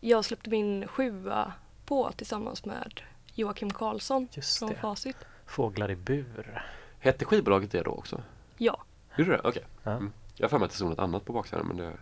[0.00, 1.52] jag släppte min sjua
[1.86, 3.00] på tillsammans med
[3.34, 4.74] Joakim Karlsson Just från det.
[4.74, 5.16] Facit.
[5.46, 6.62] Fåglar i bur.
[6.98, 8.22] Hette skivbolaget det då också?
[8.58, 8.82] Ja,
[9.16, 9.40] Gjorde det?
[9.44, 9.64] Okej.
[9.82, 9.90] Ja.
[9.90, 10.12] Mm.
[10.36, 11.92] Jag har för mig att det stod något annat på baksidan men det,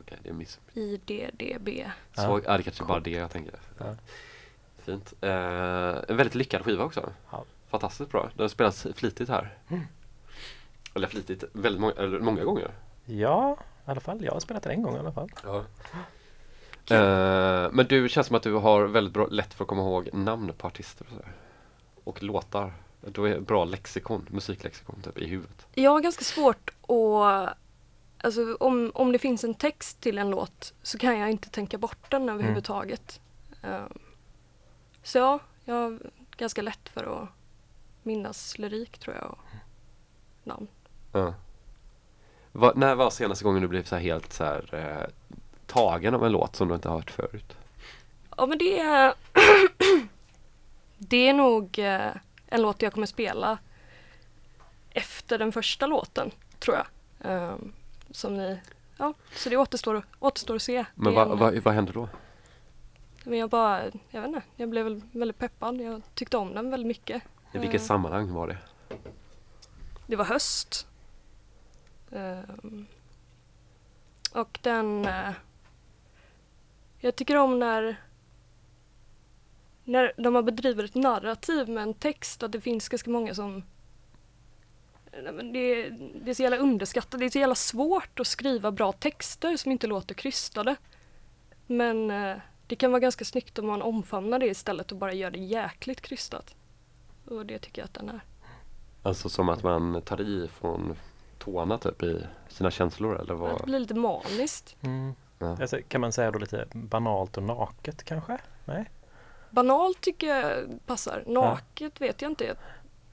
[0.00, 0.60] okay, det är miss.
[0.74, 1.68] IDDB.
[2.14, 2.40] Så, Ja.
[2.44, 2.56] ja.
[2.56, 3.54] det kanske bara det jag tänker.
[3.78, 3.94] Ja.
[4.78, 5.12] Fint.
[5.20, 5.30] Eh,
[6.08, 7.12] en väldigt lyckad skiva också.
[7.30, 7.44] Ja.
[7.74, 8.30] Fantastiskt bra.
[8.34, 9.58] Den har spelats flitigt här.
[9.68, 9.82] Mm.
[10.94, 12.70] Eller flitigt, väldigt många, eller många gånger.
[13.04, 13.56] Ja,
[13.86, 14.24] i alla fall.
[14.24, 15.30] Jag har spelat den en gång i alla fall.
[15.42, 15.64] Ja.
[16.96, 20.08] Eh, men du känns som att du har väldigt bra, lätt för att komma ihåg
[20.12, 21.32] namn på artister och sådär.
[22.04, 22.72] Och låtar.
[23.00, 25.66] Du är bra lexikon, musiklexikon typ i huvudet.
[25.74, 27.56] Jag har ganska svårt att...
[28.18, 31.78] Alltså om, om det finns en text till en låt så kan jag inte tänka
[31.78, 33.20] bort den överhuvudtaget.
[33.62, 33.98] Ehm,
[35.02, 35.98] så ja, jag har
[36.36, 37.28] ganska lätt för att
[38.04, 39.38] minnas lyrik tror jag och
[40.44, 40.66] namn.
[41.12, 41.34] Ja.
[42.52, 45.10] Va, när var senaste gången du blev så helt så här, eh,
[45.66, 47.56] tagen av en låt som du inte har hört förut?
[48.36, 49.14] Ja men det är...
[50.98, 52.10] det är nog eh,
[52.46, 53.58] en låt jag kommer spela
[54.90, 56.86] efter den första låten, tror jag.
[57.30, 57.72] Ehm,
[58.10, 58.60] som ni...
[58.96, 60.84] Ja, så det återstår, återstår att se.
[60.94, 62.08] Men vad vad- vad hände då?
[63.24, 65.80] Men jag bara, jag vet inte, jag blev väl väldigt peppad.
[65.80, 67.22] Jag tyckte om den väldigt mycket.
[67.54, 68.58] I vilket Eh, sammanhang var det?
[70.06, 70.86] Det var höst.
[72.12, 72.86] Ehm,
[74.32, 75.04] och den...
[75.04, 75.32] eh,
[77.00, 77.96] jag tycker om när
[79.84, 83.62] när de har bedriver ett narrativ med en text att det finns ganska många som
[85.52, 85.90] det,
[86.24, 87.20] det är så jävla underskattat.
[87.20, 90.76] Det är så jävla svårt att skriva bra texter som inte låter krystade.
[91.66, 92.36] Men eh,
[92.66, 96.00] det kan vara ganska snyggt om man omfamnar det istället och bara gör det jäkligt
[96.00, 96.54] krystat.
[97.24, 98.20] Och det tycker jag att den är.
[99.02, 100.96] Alltså som att man tar i från
[101.38, 103.60] tårna typ i sina känslor eller Att vad?
[103.60, 104.76] det blir lite maniskt.
[104.80, 105.14] Mm.
[105.38, 105.56] Ja.
[105.60, 108.38] Alltså, kan man säga då lite banalt och naket kanske?
[108.64, 108.90] Nej?
[109.50, 111.24] Banalt tycker jag passar.
[111.26, 112.44] Naket vet jag inte.
[112.44, 112.56] Jag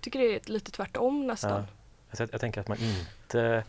[0.02, 1.52] tycker det är lite tvärtom nästan.
[1.52, 1.66] Ja.
[2.10, 3.64] Alltså, jag, jag tänker att man inte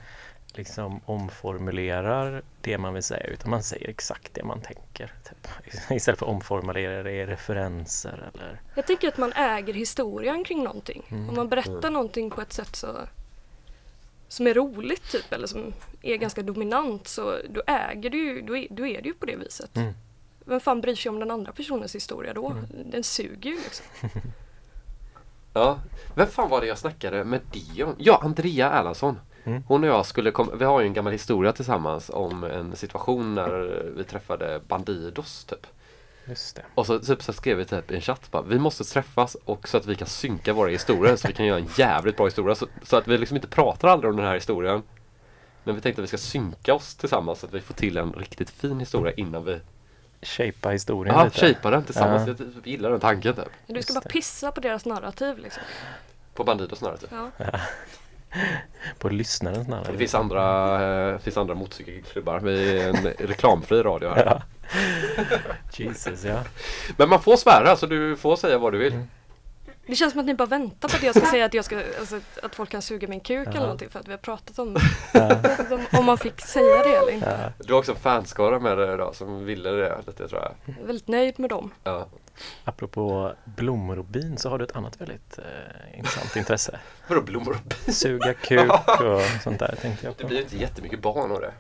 [0.56, 5.12] liksom omformulerar det man vill säga utan man säger exakt det man tänker.
[5.28, 5.48] Typ.
[5.90, 10.64] Istället för att omformulera det i referenser eller Jag tycker att man äger historien kring
[10.64, 11.02] någonting.
[11.08, 11.28] Mm.
[11.28, 12.96] Om man berättar någonting på ett sätt så,
[14.28, 15.72] som är roligt typ eller som
[16.02, 19.26] är ganska dominant så då äger du ju, då är, då är det ju på
[19.26, 19.76] det viset.
[19.76, 19.92] Mm.
[20.44, 22.56] Vem fan bryr sig om den andra personens historia då?
[22.84, 23.86] Den suger ju liksom.
[25.54, 25.78] Ja,
[26.14, 27.40] vem fan var det jag snackade med
[27.84, 27.94] om?
[27.98, 29.18] Ja, Andrea Erlandsson.
[29.44, 29.62] Mm.
[29.68, 33.34] Hon och jag skulle komma, vi har ju en gammal historia tillsammans om en situation
[33.34, 35.66] när vi träffade Bandidos typ.
[36.24, 36.62] Just det.
[36.74, 39.68] Och så, typ, så skrev vi typ i en chatt bara, vi måste träffas och
[39.68, 42.54] så att vi kan synka våra historier så vi kan göra en jävligt bra historia.
[42.54, 44.82] Så, så att vi liksom inte pratar aldrig om den här historien.
[45.64, 48.12] Men vi tänkte att vi ska synka oss tillsammans så att vi får till en
[48.12, 49.60] riktigt fin historia innan vi
[50.22, 51.54] Shapea historien ja, lite.
[51.54, 52.22] shapar den tillsammans.
[52.22, 52.34] Ja.
[52.38, 53.44] Jag typ gillar den tanken typ.
[53.44, 54.08] Du ska Just bara det.
[54.08, 55.62] pissa på deras narrativ liksom.
[56.34, 57.10] På Bandidos snarare typ.
[57.12, 57.30] Ja.
[58.98, 59.86] På lyssnarens namn.
[59.92, 62.40] Det finns andra, eh, finns andra motorcykelklubbar.
[62.40, 64.24] Vi är en reklamfri radio här.
[64.24, 64.42] Ja.
[65.72, 66.38] Jesus ja.
[66.96, 69.02] Men man får svära så du får säga vad du vill.
[69.86, 71.76] Det känns som att ni bara väntar på att jag ska säga att, jag ska,
[71.98, 74.76] alltså, att folk kan suga min kuk eller någonting för att vi har pratat om,
[75.70, 77.52] om, om man fick säga det eller inte.
[77.58, 80.52] Du har också en fanskara med dig idag som ville det lite tror jag.
[80.64, 81.70] Jag är väldigt nöjd med dem.
[81.84, 82.06] Ja.
[82.64, 86.80] Apropå blommor och bin så har du ett annat väldigt eh, intressant intresse.
[87.08, 87.94] Vadå blommor och bin?
[87.94, 88.70] Suga kuk
[89.00, 90.28] och sånt där tänkte jag Det på.
[90.28, 91.52] blir inte jättemycket barn av det.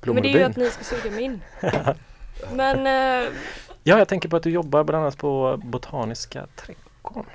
[0.00, 1.42] Blommor Men det är ju att ni ska suga min.
[2.52, 3.30] Men eh,
[3.84, 7.30] Ja, jag tänker på att du jobbar bland annat på Botaniska trädgården.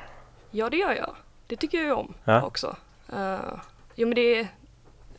[0.52, 1.16] ja, det gör jag.
[1.48, 2.42] Det tycker jag ju om Ja.
[2.44, 2.76] också.
[3.14, 3.38] Uh,
[3.96, 4.48] jo, men det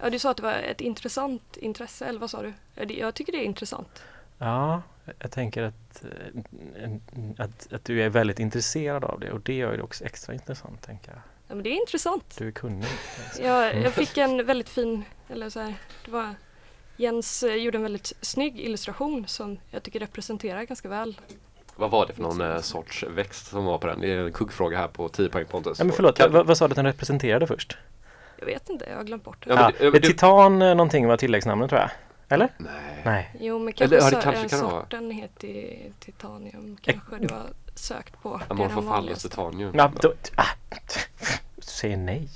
[0.03, 2.53] Ja, du sa att det var ett intressant intresse, eller vad sa du?
[2.75, 4.03] Ja, det- Jag tycker det är intressant.
[4.39, 4.83] Ja,
[5.19, 6.91] jag tänker att, eh,
[7.39, 10.83] att, att du är väldigt intresserad av det och det gör det också extra intressant
[10.83, 11.21] tänker jag.
[11.49, 12.35] Ja, men det är intressant.
[12.39, 12.89] Du är kunnig.
[13.43, 16.35] Jag, jag fick en väldigt fin, eller så här, det var
[16.97, 21.21] Jens eh, gjorde en väldigt snygg illustration som jag tycker representerar ganska väl.
[21.77, 24.01] Vad var det för någon eh, sorts växt som var på den?
[24.01, 25.79] Det är en kuggfråga här på 10 poäng Pontus.
[25.79, 27.77] Ja, men förlåt, Kan- vad, vad sa du att den representerade först?
[28.39, 29.51] Jag vet inte, jag har glömt bort det.
[29.51, 31.91] Ja, men Ja, men det- Titan någonting var tilläggsnamnet tror jag.
[32.29, 32.49] Eller?
[32.59, 33.03] Nej.
[33.05, 33.31] Nej.
[33.41, 36.77] Jo, men Eller, kanske, ja, det kanske den kan sorten heter titanium.
[36.83, 38.41] Kanske du har sökt på.
[38.49, 39.29] Vanligaste.
[39.29, 39.75] titanium.
[39.75, 40.45] Ja, då, ah,
[41.57, 42.29] du säger nej.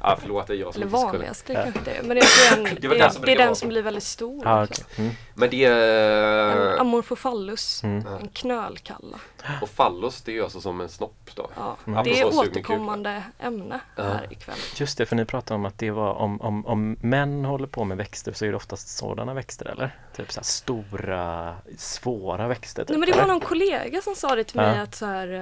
[0.00, 2.02] Ja, förlåt, det är jag som Eller vanligaste kanske inte är.
[2.02, 4.02] Men jag tror den, Det det, är, den som det är den som blir väldigt
[4.04, 4.46] stor.
[4.46, 4.84] Ah, liksom.
[4.92, 5.04] okej.
[5.04, 5.16] mm.
[5.34, 6.72] Men det är...
[6.72, 8.06] En amorphophalus, Mm.
[8.06, 9.18] en knölkalla.
[9.62, 11.50] Och fallos, det är ju alltså som en snopp då.
[11.56, 12.04] Ja, Mm.
[12.04, 14.56] det är återkommande ämne här ikväll.
[14.76, 17.84] Just det, för ni pratade om att det var om, om, om män håller på
[17.84, 19.96] med växter så är det oftast sådana växter eller?
[20.16, 22.82] Typ så här stora, svåra växter.
[22.82, 23.32] Typ, Nej, men det var eller?
[23.32, 25.32] någon kollega som sa det till mig att så här,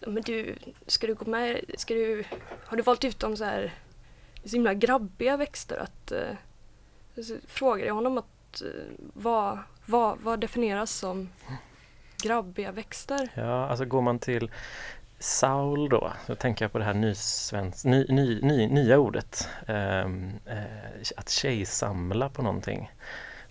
[0.00, 0.54] eh, men du,
[0.86, 2.24] ska du gå med, ska du,
[2.66, 3.74] har du valt ut de så här
[4.46, 5.76] så himla grabbiga växter?
[5.76, 6.36] Att, eh,
[7.16, 8.68] alltså, så frågade jag honom att eh,
[8.98, 11.28] vad, vad, vad definieras som
[12.22, 13.28] grabbiga växter?
[13.34, 14.50] Ja, alltså går man till
[15.18, 19.48] Saul då, då tänker jag på det här nysvensk, ny, ny, ny, nya ordet.
[19.66, 20.64] Ehm, eh,
[21.16, 22.90] att tjejsamla på någonting.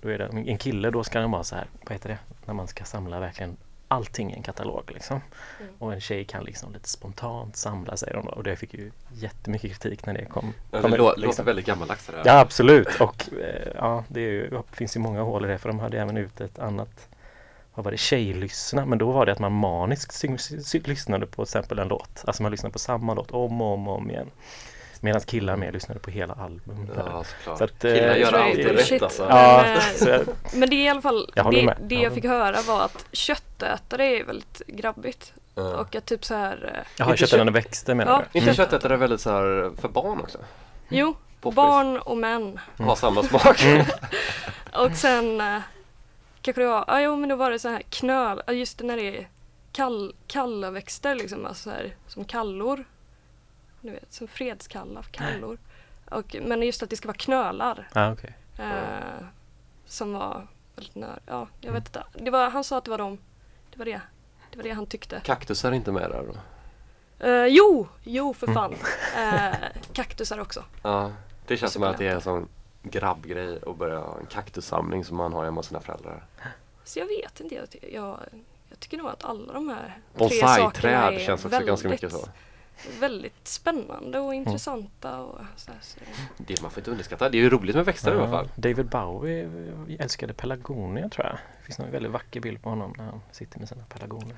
[0.02, 2.54] Då är det, en kille då ska den vara så här, vad heter det, när
[2.54, 3.58] man ska samla verkligen
[3.96, 5.22] allting i en katalog liksom.
[5.60, 5.74] Mm.
[5.80, 10.06] Och en tjej kan liksom lite spontant samla sig och det fick ju jättemycket kritik
[10.06, 10.54] när det kom.
[10.72, 11.46] Ja, det låter liksom.
[11.46, 12.22] väldigt gammaldags det.
[12.26, 15.70] Ja absolut och eh, ja det är ju, finns ju många hål i det för
[15.70, 17.10] de hade även ut ett annat
[17.74, 20.24] vad var det, tjejlyssna men då var det att man maniskt
[20.88, 22.24] lyssnade på till exempel en låt.
[22.26, 24.32] Alltså man lyssnade på samma låt om och om och om igen.
[25.02, 26.90] Medan killar mer lyssnade på hela album.
[26.98, 27.58] Ja, såklart.
[27.58, 29.24] Så att, eh, Killar gör alltid rätt alltså.
[29.30, 29.64] Ja,
[30.02, 30.22] Men, eh,
[30.54, 31.78] Men det är i alla fall, Jag det, med.
[31.82, 32.02] det Ja.
[32.02, 35.34] jag fick höra var att köttätare är väldigt grabbigt.
[35.56, 35.64] Ja.
[35.78, 38.18] Och att typ så här, eh, Jaha, köttätande växter menar Ja.
[38.32, 38.40] du?
[38.40, 38.56] Inte Mm.
[38.56, 40.38] köttätare är väldigt så här för barn också?
[40.90, 41.56] jo, Poppis.
[41.56, 42.60] barn och män.
[42.78, 43.64] Har samma smak.
[44.74, 45.42] Och sen
[46.42, 48.96] kanske det var, ja jo men då var det så här knöl, just det när
[48.98, 49.28] det är
[49.72, 52.86] kall, kalla växter liksom, alltså så här, som kallor.
[53.86, 55.58] Du vet, som fredskalla, kallor.
[56.12, 57.88] Och, men just att det ska vara knölar.
[57.94, 58.36] Ja, okej.
[58.58, 59.26] Eh,
[59.86, 61.20] som var väldigt nörd.
[61.26, 62.04] Ja, jag vet inte.
[62.14, 63.18] Det var, han sa att det var de.
[63.72, 64.02] Det var det.
[64.52, 65.22] Det var det han tyckte.
[65.24, 66.36] Kaktusar är inte med där då?
[67.28, 68.56] Eh, jo, jo för Mm.
[68.56, 68.76] fan.
[69.18, 69.56] Eh,
[69.94, 70.64] kaktusar också.
[70.84, 71.12] Ja,
[71.48, 72.48] det känns som att det är en sån
[72.84, 76.24] grabbgrej att börja ha en kaktussamling som man har hemma hos sina föräldrar.
[76.84, 77.56] Så jag vet inte.
[77.56, 78.20] Jag, jag,
[78.70, 81.90] jag tycker nog att alla de här tre Bonsai-träd sakerna är känns också väldigt, ganska
[81.90, 82.28] mycket så.
[83.00, 85.20] Väldigt spännande och intressanta.
[85.22, 86.00] Och så här, så.
[86.38, 87.30] Det man får inte underskatta.
[87.30, 88.50] Det är ju roligt med växter i alla fall.
[88.56, 89.50] David Bowie
[90.00, 91.36] älskade pelargonier tror jag.
[91.60, 94.36] Det finns en väldigt vacker bild på honom när han sitter med sina pelargonier.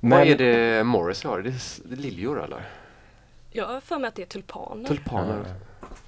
[0.00, 1.40] Vad är det Morris har?
[1.40, 2.68] Det är, det liljor eller?
[3.50, 4.88] Jag har för mig att det är tulpaner.
[4.88, 5.54] Tulpaner?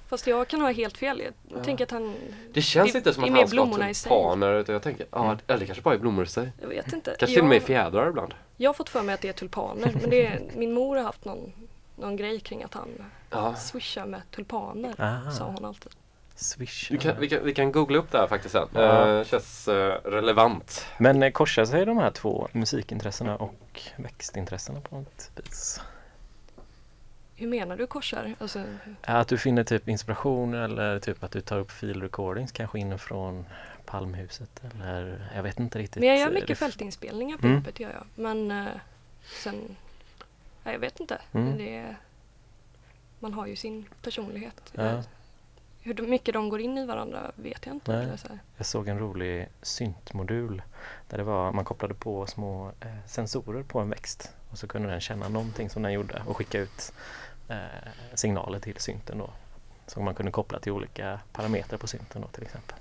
[0.07, 1.21] Fast jag kan ha helt fel.
[1.25, 1.63] Jag Ja.
[1.63, 2.15] tänker att han...
[2.53, 4.53] Det känns Det inte som att han ska ha tulpaner.
[4.53, 5.37] Utan jag tänker, ja, Mm.
[5.47, 6.49] eller kanske bara är blommor i sig.
[6.61, 7.15] Jag vet inte.
[7.19, 8.33] Kanske till och med i fjädrar ibland.
[8.57, 9.91] jag har fått för mig att det är tulpaner.
[10.01, 11.53] Men det är, min mor har haft någon,
[11.99, 12.89] någon grej kring att han
[13.29, 13.55] Ja.
[13.55, 14.95] swishar med tulpaner.
[14.97, 15.31] Ah.
[15.31, 15.91] Sa hon alltid.
[16.35, 16.91] Swish.
[16.91, 18.67] Vi kan, vi, kan, vi kan googla upp det här faktiskt sen.
[18.73, 19.07] Ja.
[19.19, 20.85] Eh, känns eh, relevant.
[20.97, 25.81] Men eh, korsar sig de här två musikintressena och växtintressena på något vis?
[27.35, 28.35] Hur menar du korsar?
[28.39, 28.63] Alltså,
[29.01, 33.45] Att du finner typ inspiration eller typ att du tar upp field recordings kanske inifrån
[33.85, 35.99] Palmhuset eller jag vet inte riktigt.
[35.99, 37.63] men jag gör mycket fältinspelningar på Mm.
[37.75, 38.05] gör jag.
[38.15, 38.67] Men eh,
[39.43, 39.75] sen...
[40.69, 41.21] Ja, jag vet inte.
[41.31, 41.57] Mm.
[41.57, 41.95] Det
[43.19, 44.73] man har ju sin personlighet.
[44.75, 45.03] Ja.
[45.81, 48.05] Hur mycket de går in i varandra vet jag inte.
[48.05, 48.17] Nej.
[48.17, 48.39] Så här.
[48.57, 50.61] Jag såg en rolig syntmodul
[51.07, 54.89] där det var, man kopplade på små eh, sensorer på en växt och så kunde
[54.89, 56.93] den känna någonting som den gjorde och skicka ut
[57.47, 57.57] eh,
[58.13, 59.29] signaler till synten då.
[59.87, 62.75] Som man kunde koppla till olika parametrar på synten då till exempel.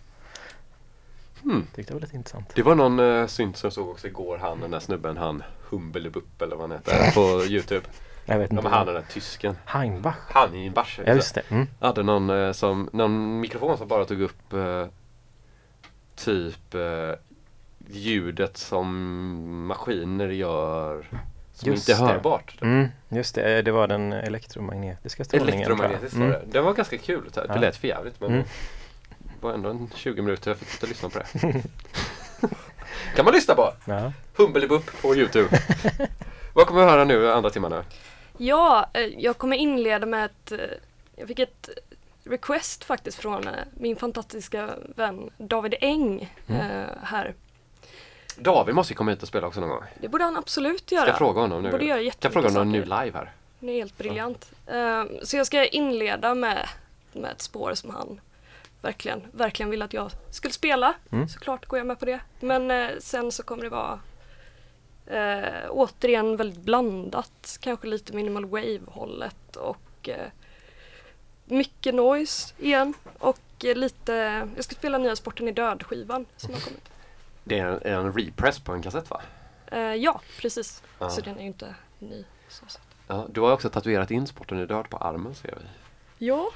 [1.42, 1.66] Hmm.
[1.74, 2.52] Tyckte jag var lite intressant.
[2.54, 5.42] Det var någon uh, synt som jag såg också igår, han den där snubben, han
[5.70, 7.86] Humbelebupp eller vad han heter, på Youtube.
[8.26, 8.62] Jag vet Ja, inte.
[8.62, 9.56] men han den där tysken.
[9.64, 10.14] Heinbach.
[10.74, 11.00] Bars.
[11.06, 11.42] Ja just det.
[11.50, 11.66] Mm.
[11.80, 14.86] hade någon, eh, som, någon mikrofon som bara tog upp eh,
[16.16, 17.12] typ eh,
[17.88, 21.06] ljudet som maskiner gör
[21.52, 22.12] som Just inte är det.
[22.12, 22.58] hörbart.
[22.62, 25.76] Mm, just det, det var den elektromagnetiska strålningen.
[25.78, 25.84] var
[26.14, 26.30] Mm.
[26.30, 26.38] det.
[26.46, 27.30] Det var ganska kul.
[27.34, 27.54] Det Ja.
[27.60, 28.44] lät för jävligt men Mm.
[29.40, 31.62] Var ändå en 20 minuter jag fick sitta och lyssna på det.
[33.16, 33.72] kan man lyssna på.
[33.84, 34.12] Ja.
[34.36, 35.60] Humbelibupp på Youtube.
[36.54, 37.84] Vad kommer vi höra nu andra timmarna?
[38.38, 40.52] Ja, eh, jag kommer inleda med ett...
[40.52, 40.58] eh,
[41.16, 41.68] Jag fick ett
[42.24, 46.86] request faktiskt från eh, min fantastiska vän David Eng Mm.
[47.02, 47.34] här.
[48.36, 49.82] David måste komma hit och spela också någon gång.
[50.00, 51.06] Det borde han absolut Ska göra.
[51.06, 51.70] jag fråga honom nu?
[51.70, 53.32] Borde göra kan jag fråga honom nu live här?
[53.60, 54.52] Det är helt briljant.
[54.66, 56.68] Eh, så jag ska inleda med,
[57.12, 58.20] med ett spår som han
[58.82, 60.94] verkligen, verkligen vill att jag skulle spela.
[61.10, 61.28] Mm.
[61.28, 62.20] Såklart går jag med på det.
[62.40, 64.00] Men eh, sen så kommer det vara
[65.06, 67.58] eh, återigen väldigt blandat.
[67.60, 70.28] Kanske lite minimal wave-hållet och eh,
[71.44, 72.94] mycket noise igen.
[73.18, 74.12] Och eh, lite,
[74.56, 76.88] jag ska spela nya Sporten i död-skivan som har kommit.
[77.44, 79.22] Det är en, en repress på en kassett va?
[79.66, 80.82] Eh, ja, precis.
[80.98, 81.10] Ja.
[81.10, 82.24] Så den är ju inte ny.
[82.48, 82.82] Så sätt.
[83.06, 85.66] Ja, du har också tatuerat in sporten i död på armen ser vi.
[86.26, 86.50] Ja,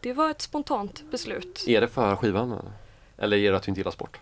[0.00, 1.64] det var ett spontant beslut.
[1.66, 2.72] Är det för skivan?
[3.18, 4.20] Eller, är det att du inte gillar sport?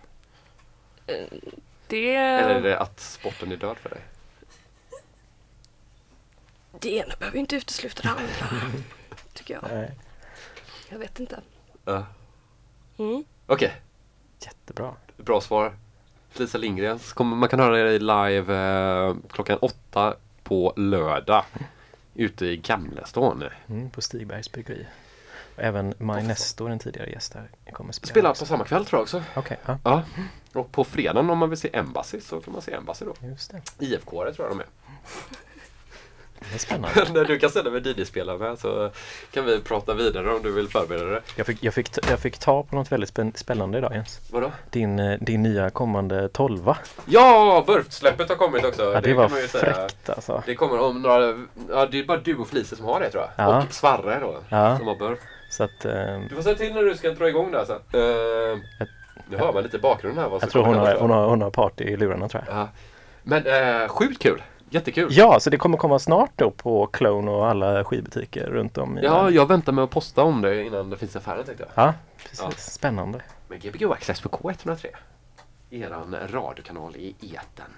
[1.87, 4.01] Det, Eller är det att sporten är död för dig?
[6.81, 8.73] det ena behöver inte utesluta det andra.
[9.33, 9.63] Tycker jag.
[9.73, 9.91] Nej,
[10.89, 11.41] Jag vet inte.
[11.85, 12.07] Ja.
[12.99, 13.25] Mm.
[13.47, 13.73] Okej,
[14.41, 14.95] jättebra.
[15.17, 15.77] bra svar.
[16.37, 21.45] Lisa Lindgren, man kan höra dig live eh, klockan åtta på lördag.
[22.15, 23.45] Ute i Gamlestan.
[23.69, 24.87] Mm, på Stigbergs bryggeri.
[25.59, 27.37] Och även Maj Nestor, en tidigare gäst
[27.73, 28.11] kommer spela.
[28.11, 28.45] Spelar också.
[28.45, 29.23] på samma kväll tror jag också.
[29.35, 30.03] Okej, ja, Ja.
[30.53, 33.15] Och på fredagen om man vill se Embassy så kan man se Embassy då.
[33.29, 33.87] just det.
[33.87, 34.67] IFK tror jag de är.
[36.49, 37.07] Det är spännande.
[37.15, 38.91] När du kan ställa med DJ-spelare med så
[39.31, 41.21] kan vi prata vidare om du vill förbereda dig.
[41.37, 44.21] Jag fick, jag fick, jag fick ta på något väldigt spän- spännande idag Jens.
[44.33, 44.53] Vadå?
[44.71, 46.77] Din, eh, din nya kommande tolva.
[47.07, 48.83] Ja, Burft-släppet har kommit också.
[48.93, 50.43] Ja, det, kan var fräckt alltså.
[50.47, 51.27] Det kommer om några,
[51.69, 53.49] ja det är bara du och Felice som har det tror jag.
[53.49, 53.63] Ja.
[53.67, 54.79] Och Svarre då, Ja.
[54.79, 55.19] som har Burf.
[55.51, 57.77] Så att eh, Du får säga till när du ska dra igång det här sen.
[58.01, 58.59] Uh,
[59.31, 61.51] nu hör man lite bakgrunden här vad jag tror hon har, hon, har, hon har
[61.51, 62.57] party i lurarna tror jag.
[62.57, 62.69] Ja.
[63.23, 64.43] Men uh, sjukt kul!
[64.71, 65.09] Jättekul!
[65.11, 69.03] Ja, så det kommer komma snart då på Clone och alla skivbutiker runt om i
[69.03, 69.35] Ja, världen.
[69.35, 71.85] jag väntar med att posta om det innan det finns i affären tänkte jag.
[71.87, 72.41] Ja, precis.
[72.43, 72.51] Ja.
[72.57, 73.21] Spännande.
[73.49, 74.87] Men Gbg Access på K103.
[75.71, 77.71] Eran radiokanal i eten.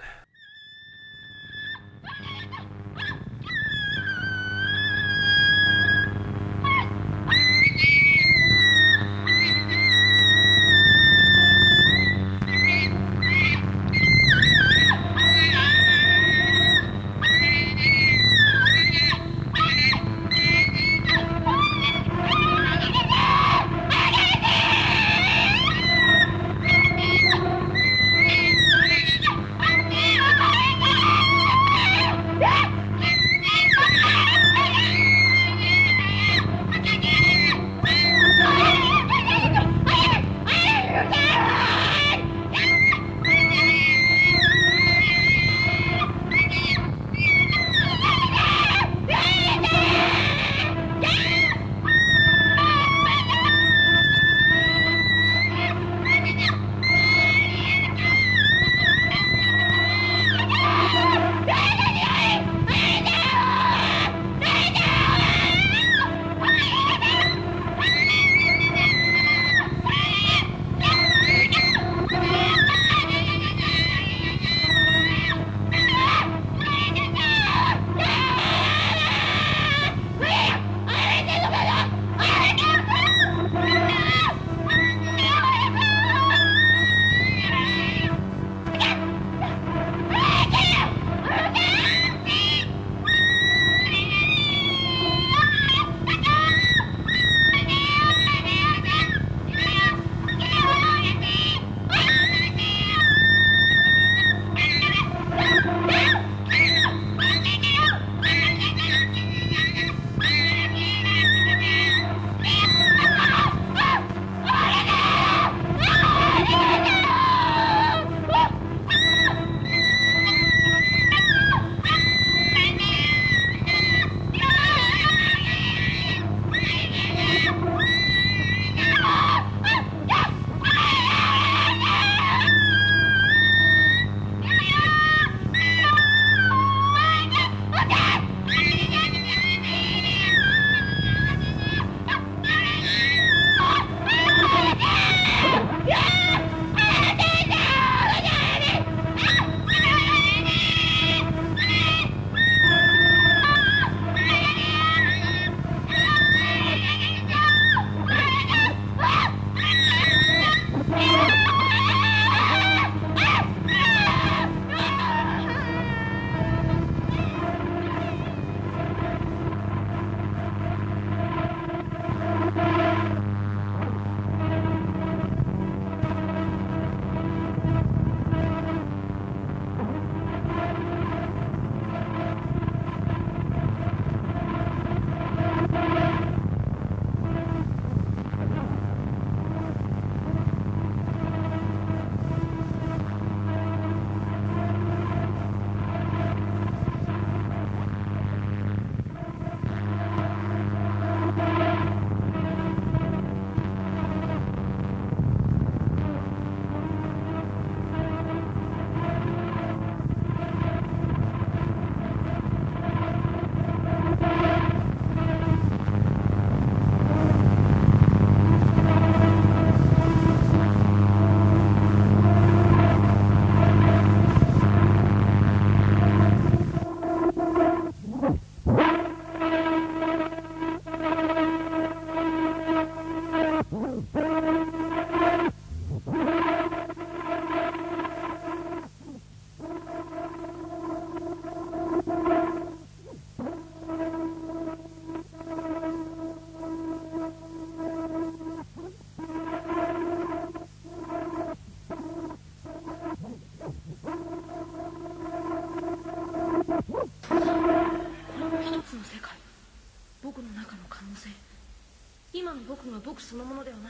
[263.30, 263.89] そのものではな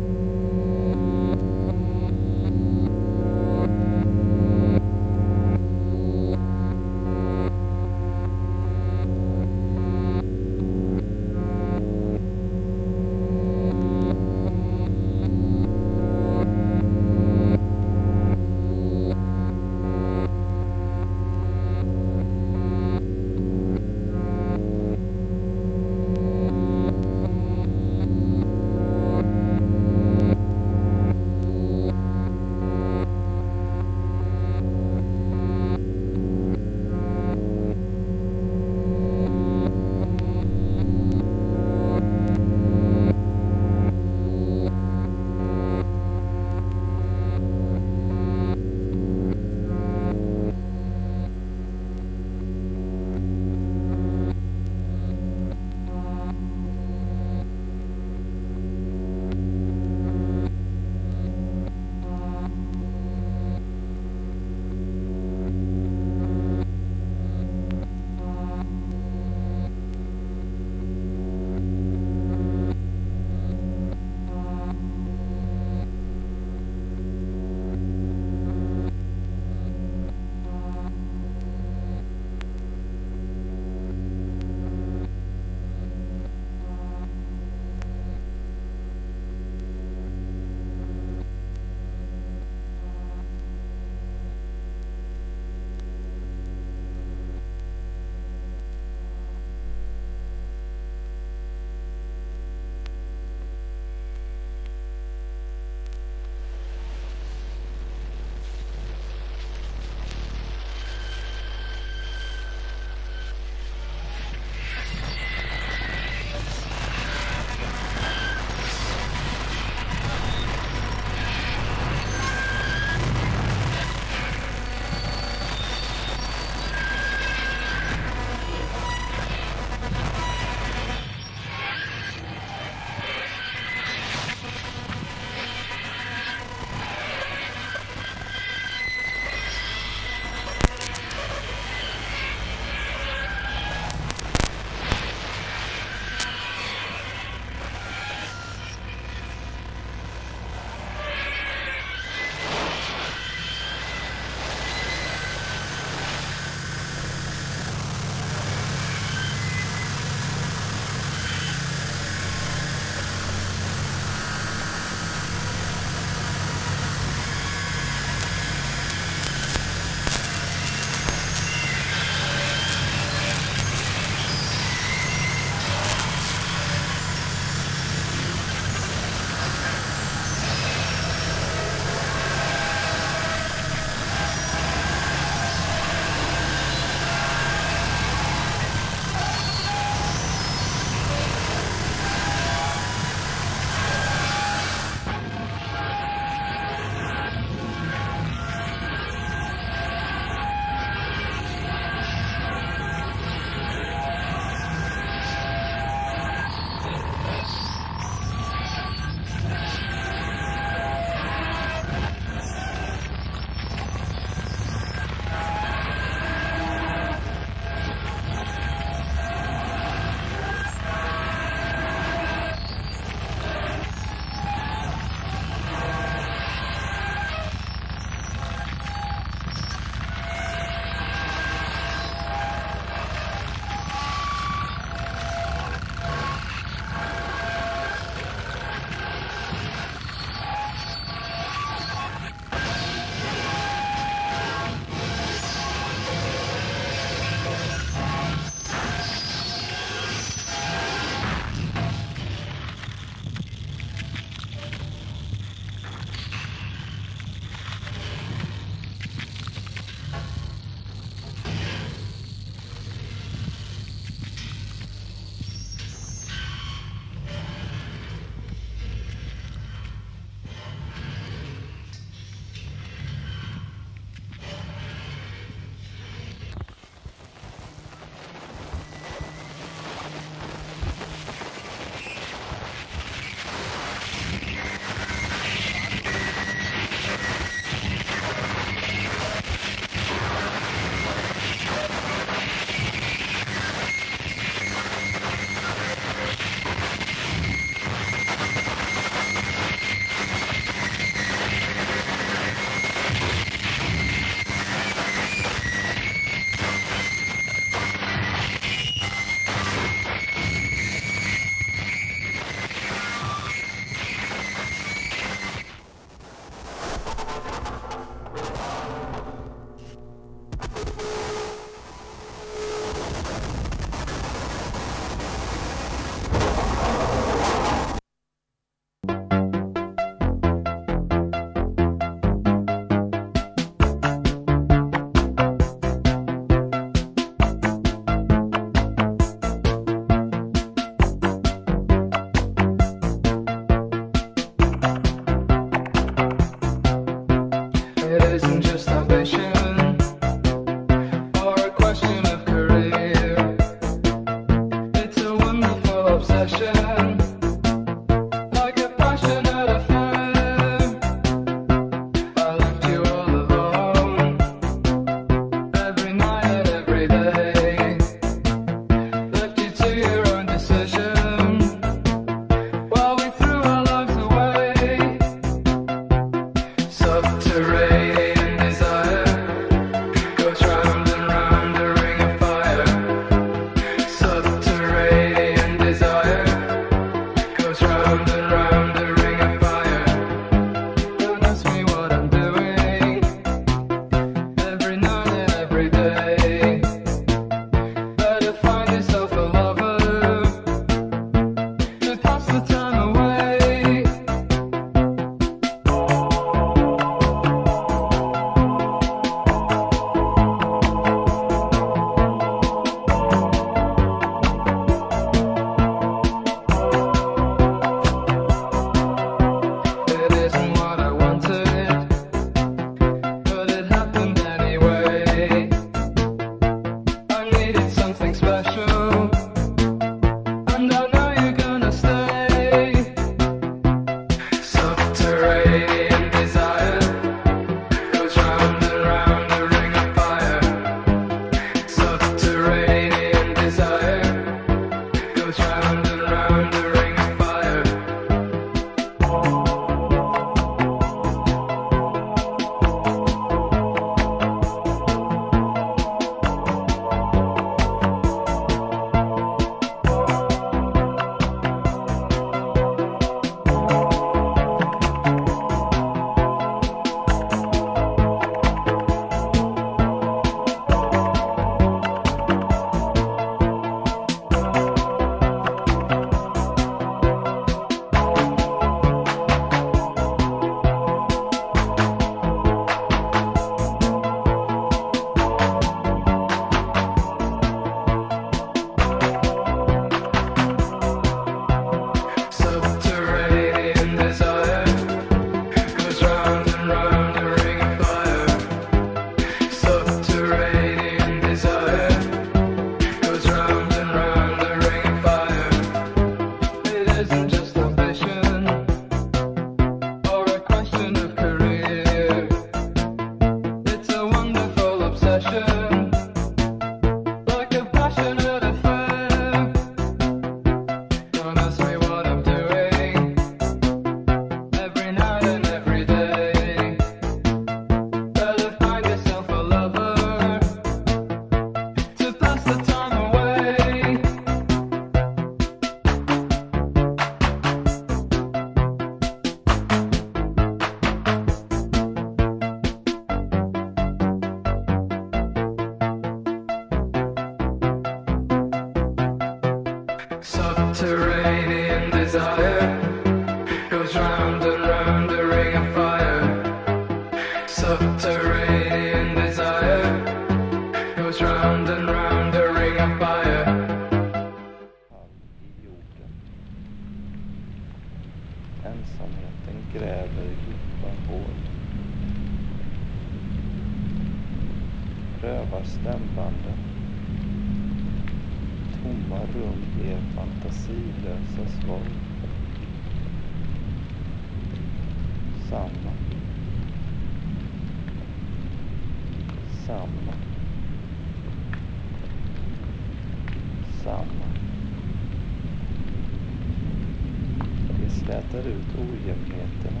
[598.24, 600.00] slätar ut ojämnheterna.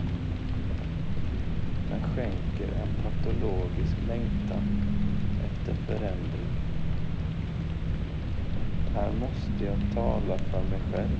[1.90, 4.64] men skänker en patologisk längtan
[5.44, 6.50] efter förändring.
[8.94, 11.18] Här måste jag tala för mig själv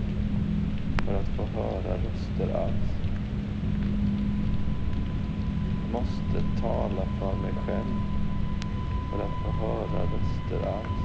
[1.06, 2.90] för att få höra röster alls.
[5.92, 8.00] Måste tala för mig själv
[9.10, 11.03] för att få höra röster alls.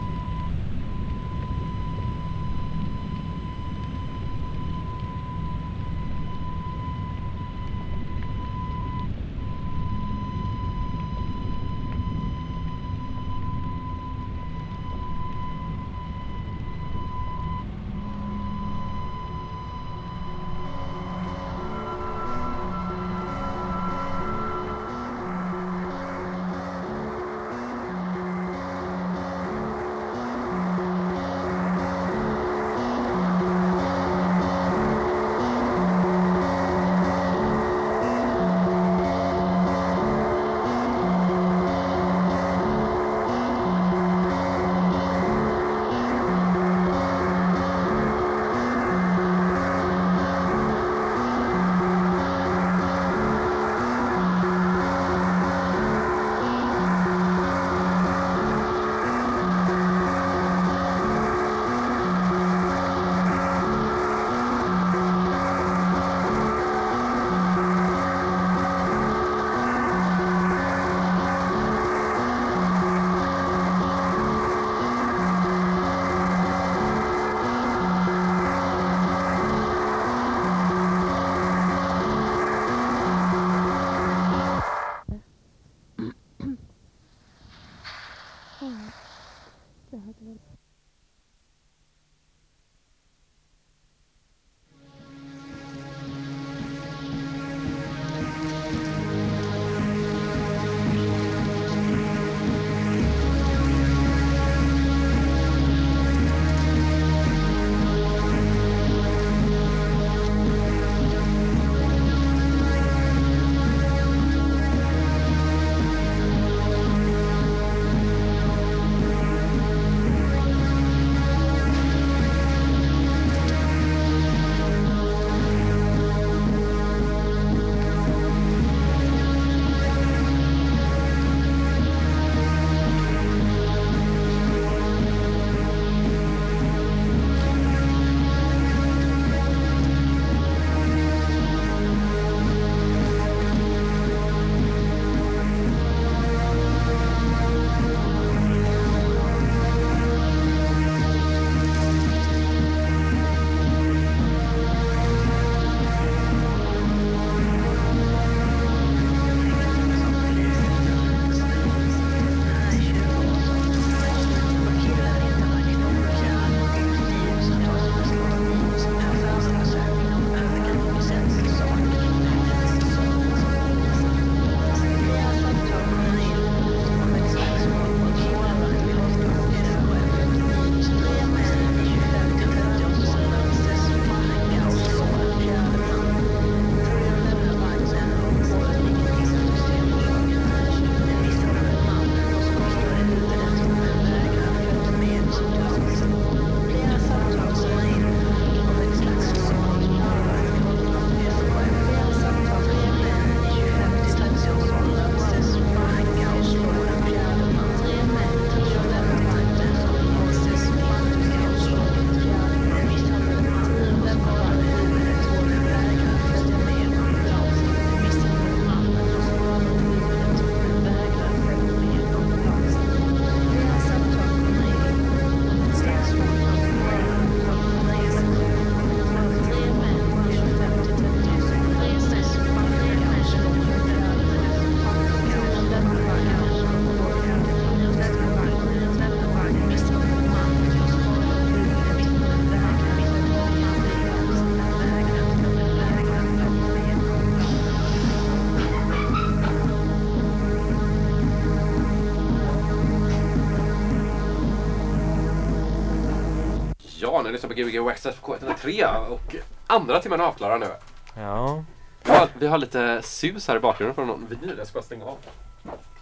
[257.30, 259.36] Ni lyssnar på Gbg Access på K103 och
[259.68, 260.68] andra timmen är avklarad nu.
[261.16, 261.64] Ja,
[262.04, 264.84] Vi har, vi har lite sus här i bakgrunden från någon vinyl, jag ska bara
[264.86, 265.18] stänga av.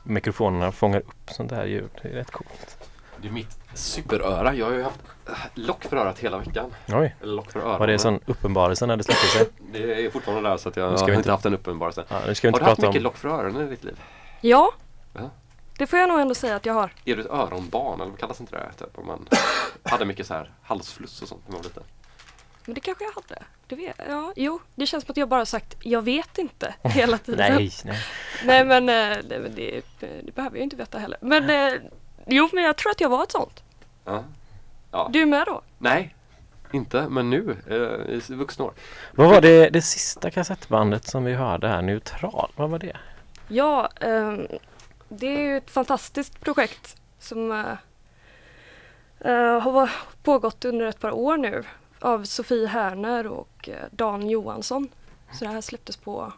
[0.03, 1.89] mikrofonerna fångar upp sånt här ljud.
[2.01, 2.89] Det är rätt coolt.
[3.21, 4.53] Det är mitt superöra.
[4.55, 4.99] Jag har ju haft
[5.29, 6.73] äh, lock för örat hela veckan.
[6.87, 7.15] Oj.
[7.21, 7.79] Eller lock för öronen.
[7.79, 9.47] Var det en sån uppenbarelse när det släppte sig?
[9.71, 12.03] Det är fortfarande där så att jag Nu ska har vi inte haft en uppenbarelse.
[12.07, 13.83] Ja, nu ska vi har inte du haft mycket om- lock för öronen i ditt
[13.83, 13.99] liv?
[14.41, 14.71] Ja,
[15.13, 15.29] Ja.
[15.77, 16.91] Det får jag nog ändå säga att jag har.
[17.05, 18.85] Är du ett öronbarn eller vad kallas inte det?
[18.85, 19.27] Typ, om man
[19.83, 21.83] hade mycket så här halsfluss och sånt när man var liten.
[22.65, 23.43] Men det kanske jag hade.
[23.67, 27.17] Det vet, ja, jo, det känns som att jag bara sagt jag vet inte hela
[27.17, 27.55] tiden.
[27.55, 27.97] Nej, nej.
[28.45, 31.17] Nej men, eh, nej, men det, det behöver jag inte veta heller.
[31.21, 31.79] Men eh,
[32.25, 33.63] jo, men jag tror att jag var ett sånt.
[34.05, 34.23] Ja.
[34.91, 35.09] ja.
[35.13, 35.61] Du med då?
[35.77, 36.15] Nej,
[36.71, 37.09] inte.
[37.09, 38.73] Men nu eh, i vuxna år.
[39.11, 42.51] Vad var det, det sista kassettbandet som vi hörde här, Neutral?
[42.55, 42.97] Vad var det?
[43.47, 44.47] Ja, ehm,
[45.09, 47.51] det är ju ett fantastiskt projekt som
[49.19, 49.91] eh, har
[50.23, 51.63] pågått under ett par år nu
[51.99, 54.89] av Sofie Härner och eh, Dan Johansson.
[55.31, 56.33] Så det här släpptes på,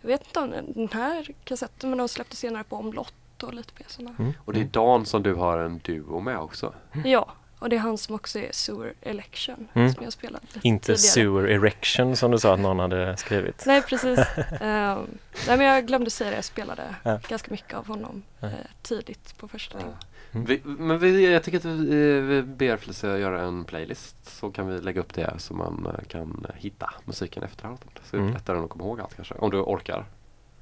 [0.00, 3.72] jag vet inte om den här kassetten, men de släpptes senare på Omlott och lite
[3.78, 4.14] mer sådana.
[4.44, 6.74] Och det är Dan som du har en duo med också.
[7.04, 7.32] Ja,
[7.64, 9.94] och det är han som också är Sewer Election Mm.
[9.94, 10.98] som jag spelade Inte tidigare.
[10.98, 13.62] Sewer Erection som du sa att någon hade skrivit.
[13.66, 14.18] Nej precis.
[14.60, 14.98] Ehm,
[15.46, 17.20] nej men jag glömde säga det, jag spelade Ja.
[17.28, 18.46] ganska mycket av honom Ja.
[18.46, 19.94] eh, tidigt på första timmen.
[20.46, 24.68] Vi, men vi, jag tycker att vi, vi ber Felicia göra en playlist så kan
[24.68, 27.80] vi lägga upp det så man eh, kan hitta musiken efteråt.
[28.04, 28.34] Så är det Mm.
[28.34, 30.04] lättare att komma ihåg allt kanske, om du orkar.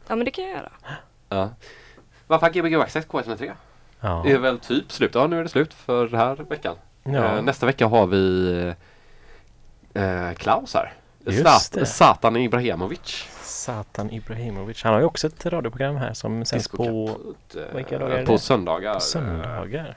[0.09, 0.73] Ja men det kan jag göra.
[1.29, 1.51] Ja.
[2.27, 3.53] Varför Gbg Access K103?
[4.01, 4.23] Ja.
[4.27, 5.15] Det är väl typ slut.
[5.15, 6.77] Ja, nu är det slut för den här veckan.
[7.05, 7.37] Ja.
[7.37, 8.75] Eh, nästa vecka har vi
[9.95, 10.93] eh, Klaus här.
[11.19, 11.87] Det.
[11.87, 13.29] Satan Ibrahimovic.
[13.43, 14.83] Satan Ibrahimovic.
[14.83, 17.11] Han har ju också ett radioprogram här som sänds på...
[17.55, 18.39] Eh, Vilka dagar är På det?
[18.39, 18.99] söndagar.
[18.99, 19.97] Söndagar.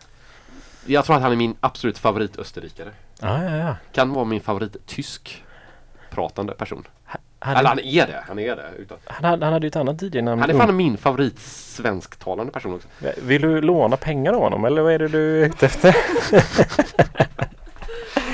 [0.86, 2.91] Jag tror att han är min absolut favorit österrikare.
[3.22, 3.76] Ja, ja, ja.
[3.91, 5.44] Kan vara min favorit tysk
[6.10, 6.88] pratande person.
[7.46, 8.66] Hade- Eller han är det, han är det.
[8.78, 8.98] Utan.
[9.06, 10.42] Han hade, han hade ju ett annat DJ-namn.
[10.42, 12.88] Han är fan min favorit svensktalande person också.
[13.22, 15.96] Vill du låna pengar av honom eller vad är det du är ute efter?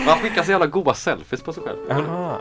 [0.06, 1.78] Han skickar så jävla goa selfies på sig själv.
[1.90, 2.38] Jaha.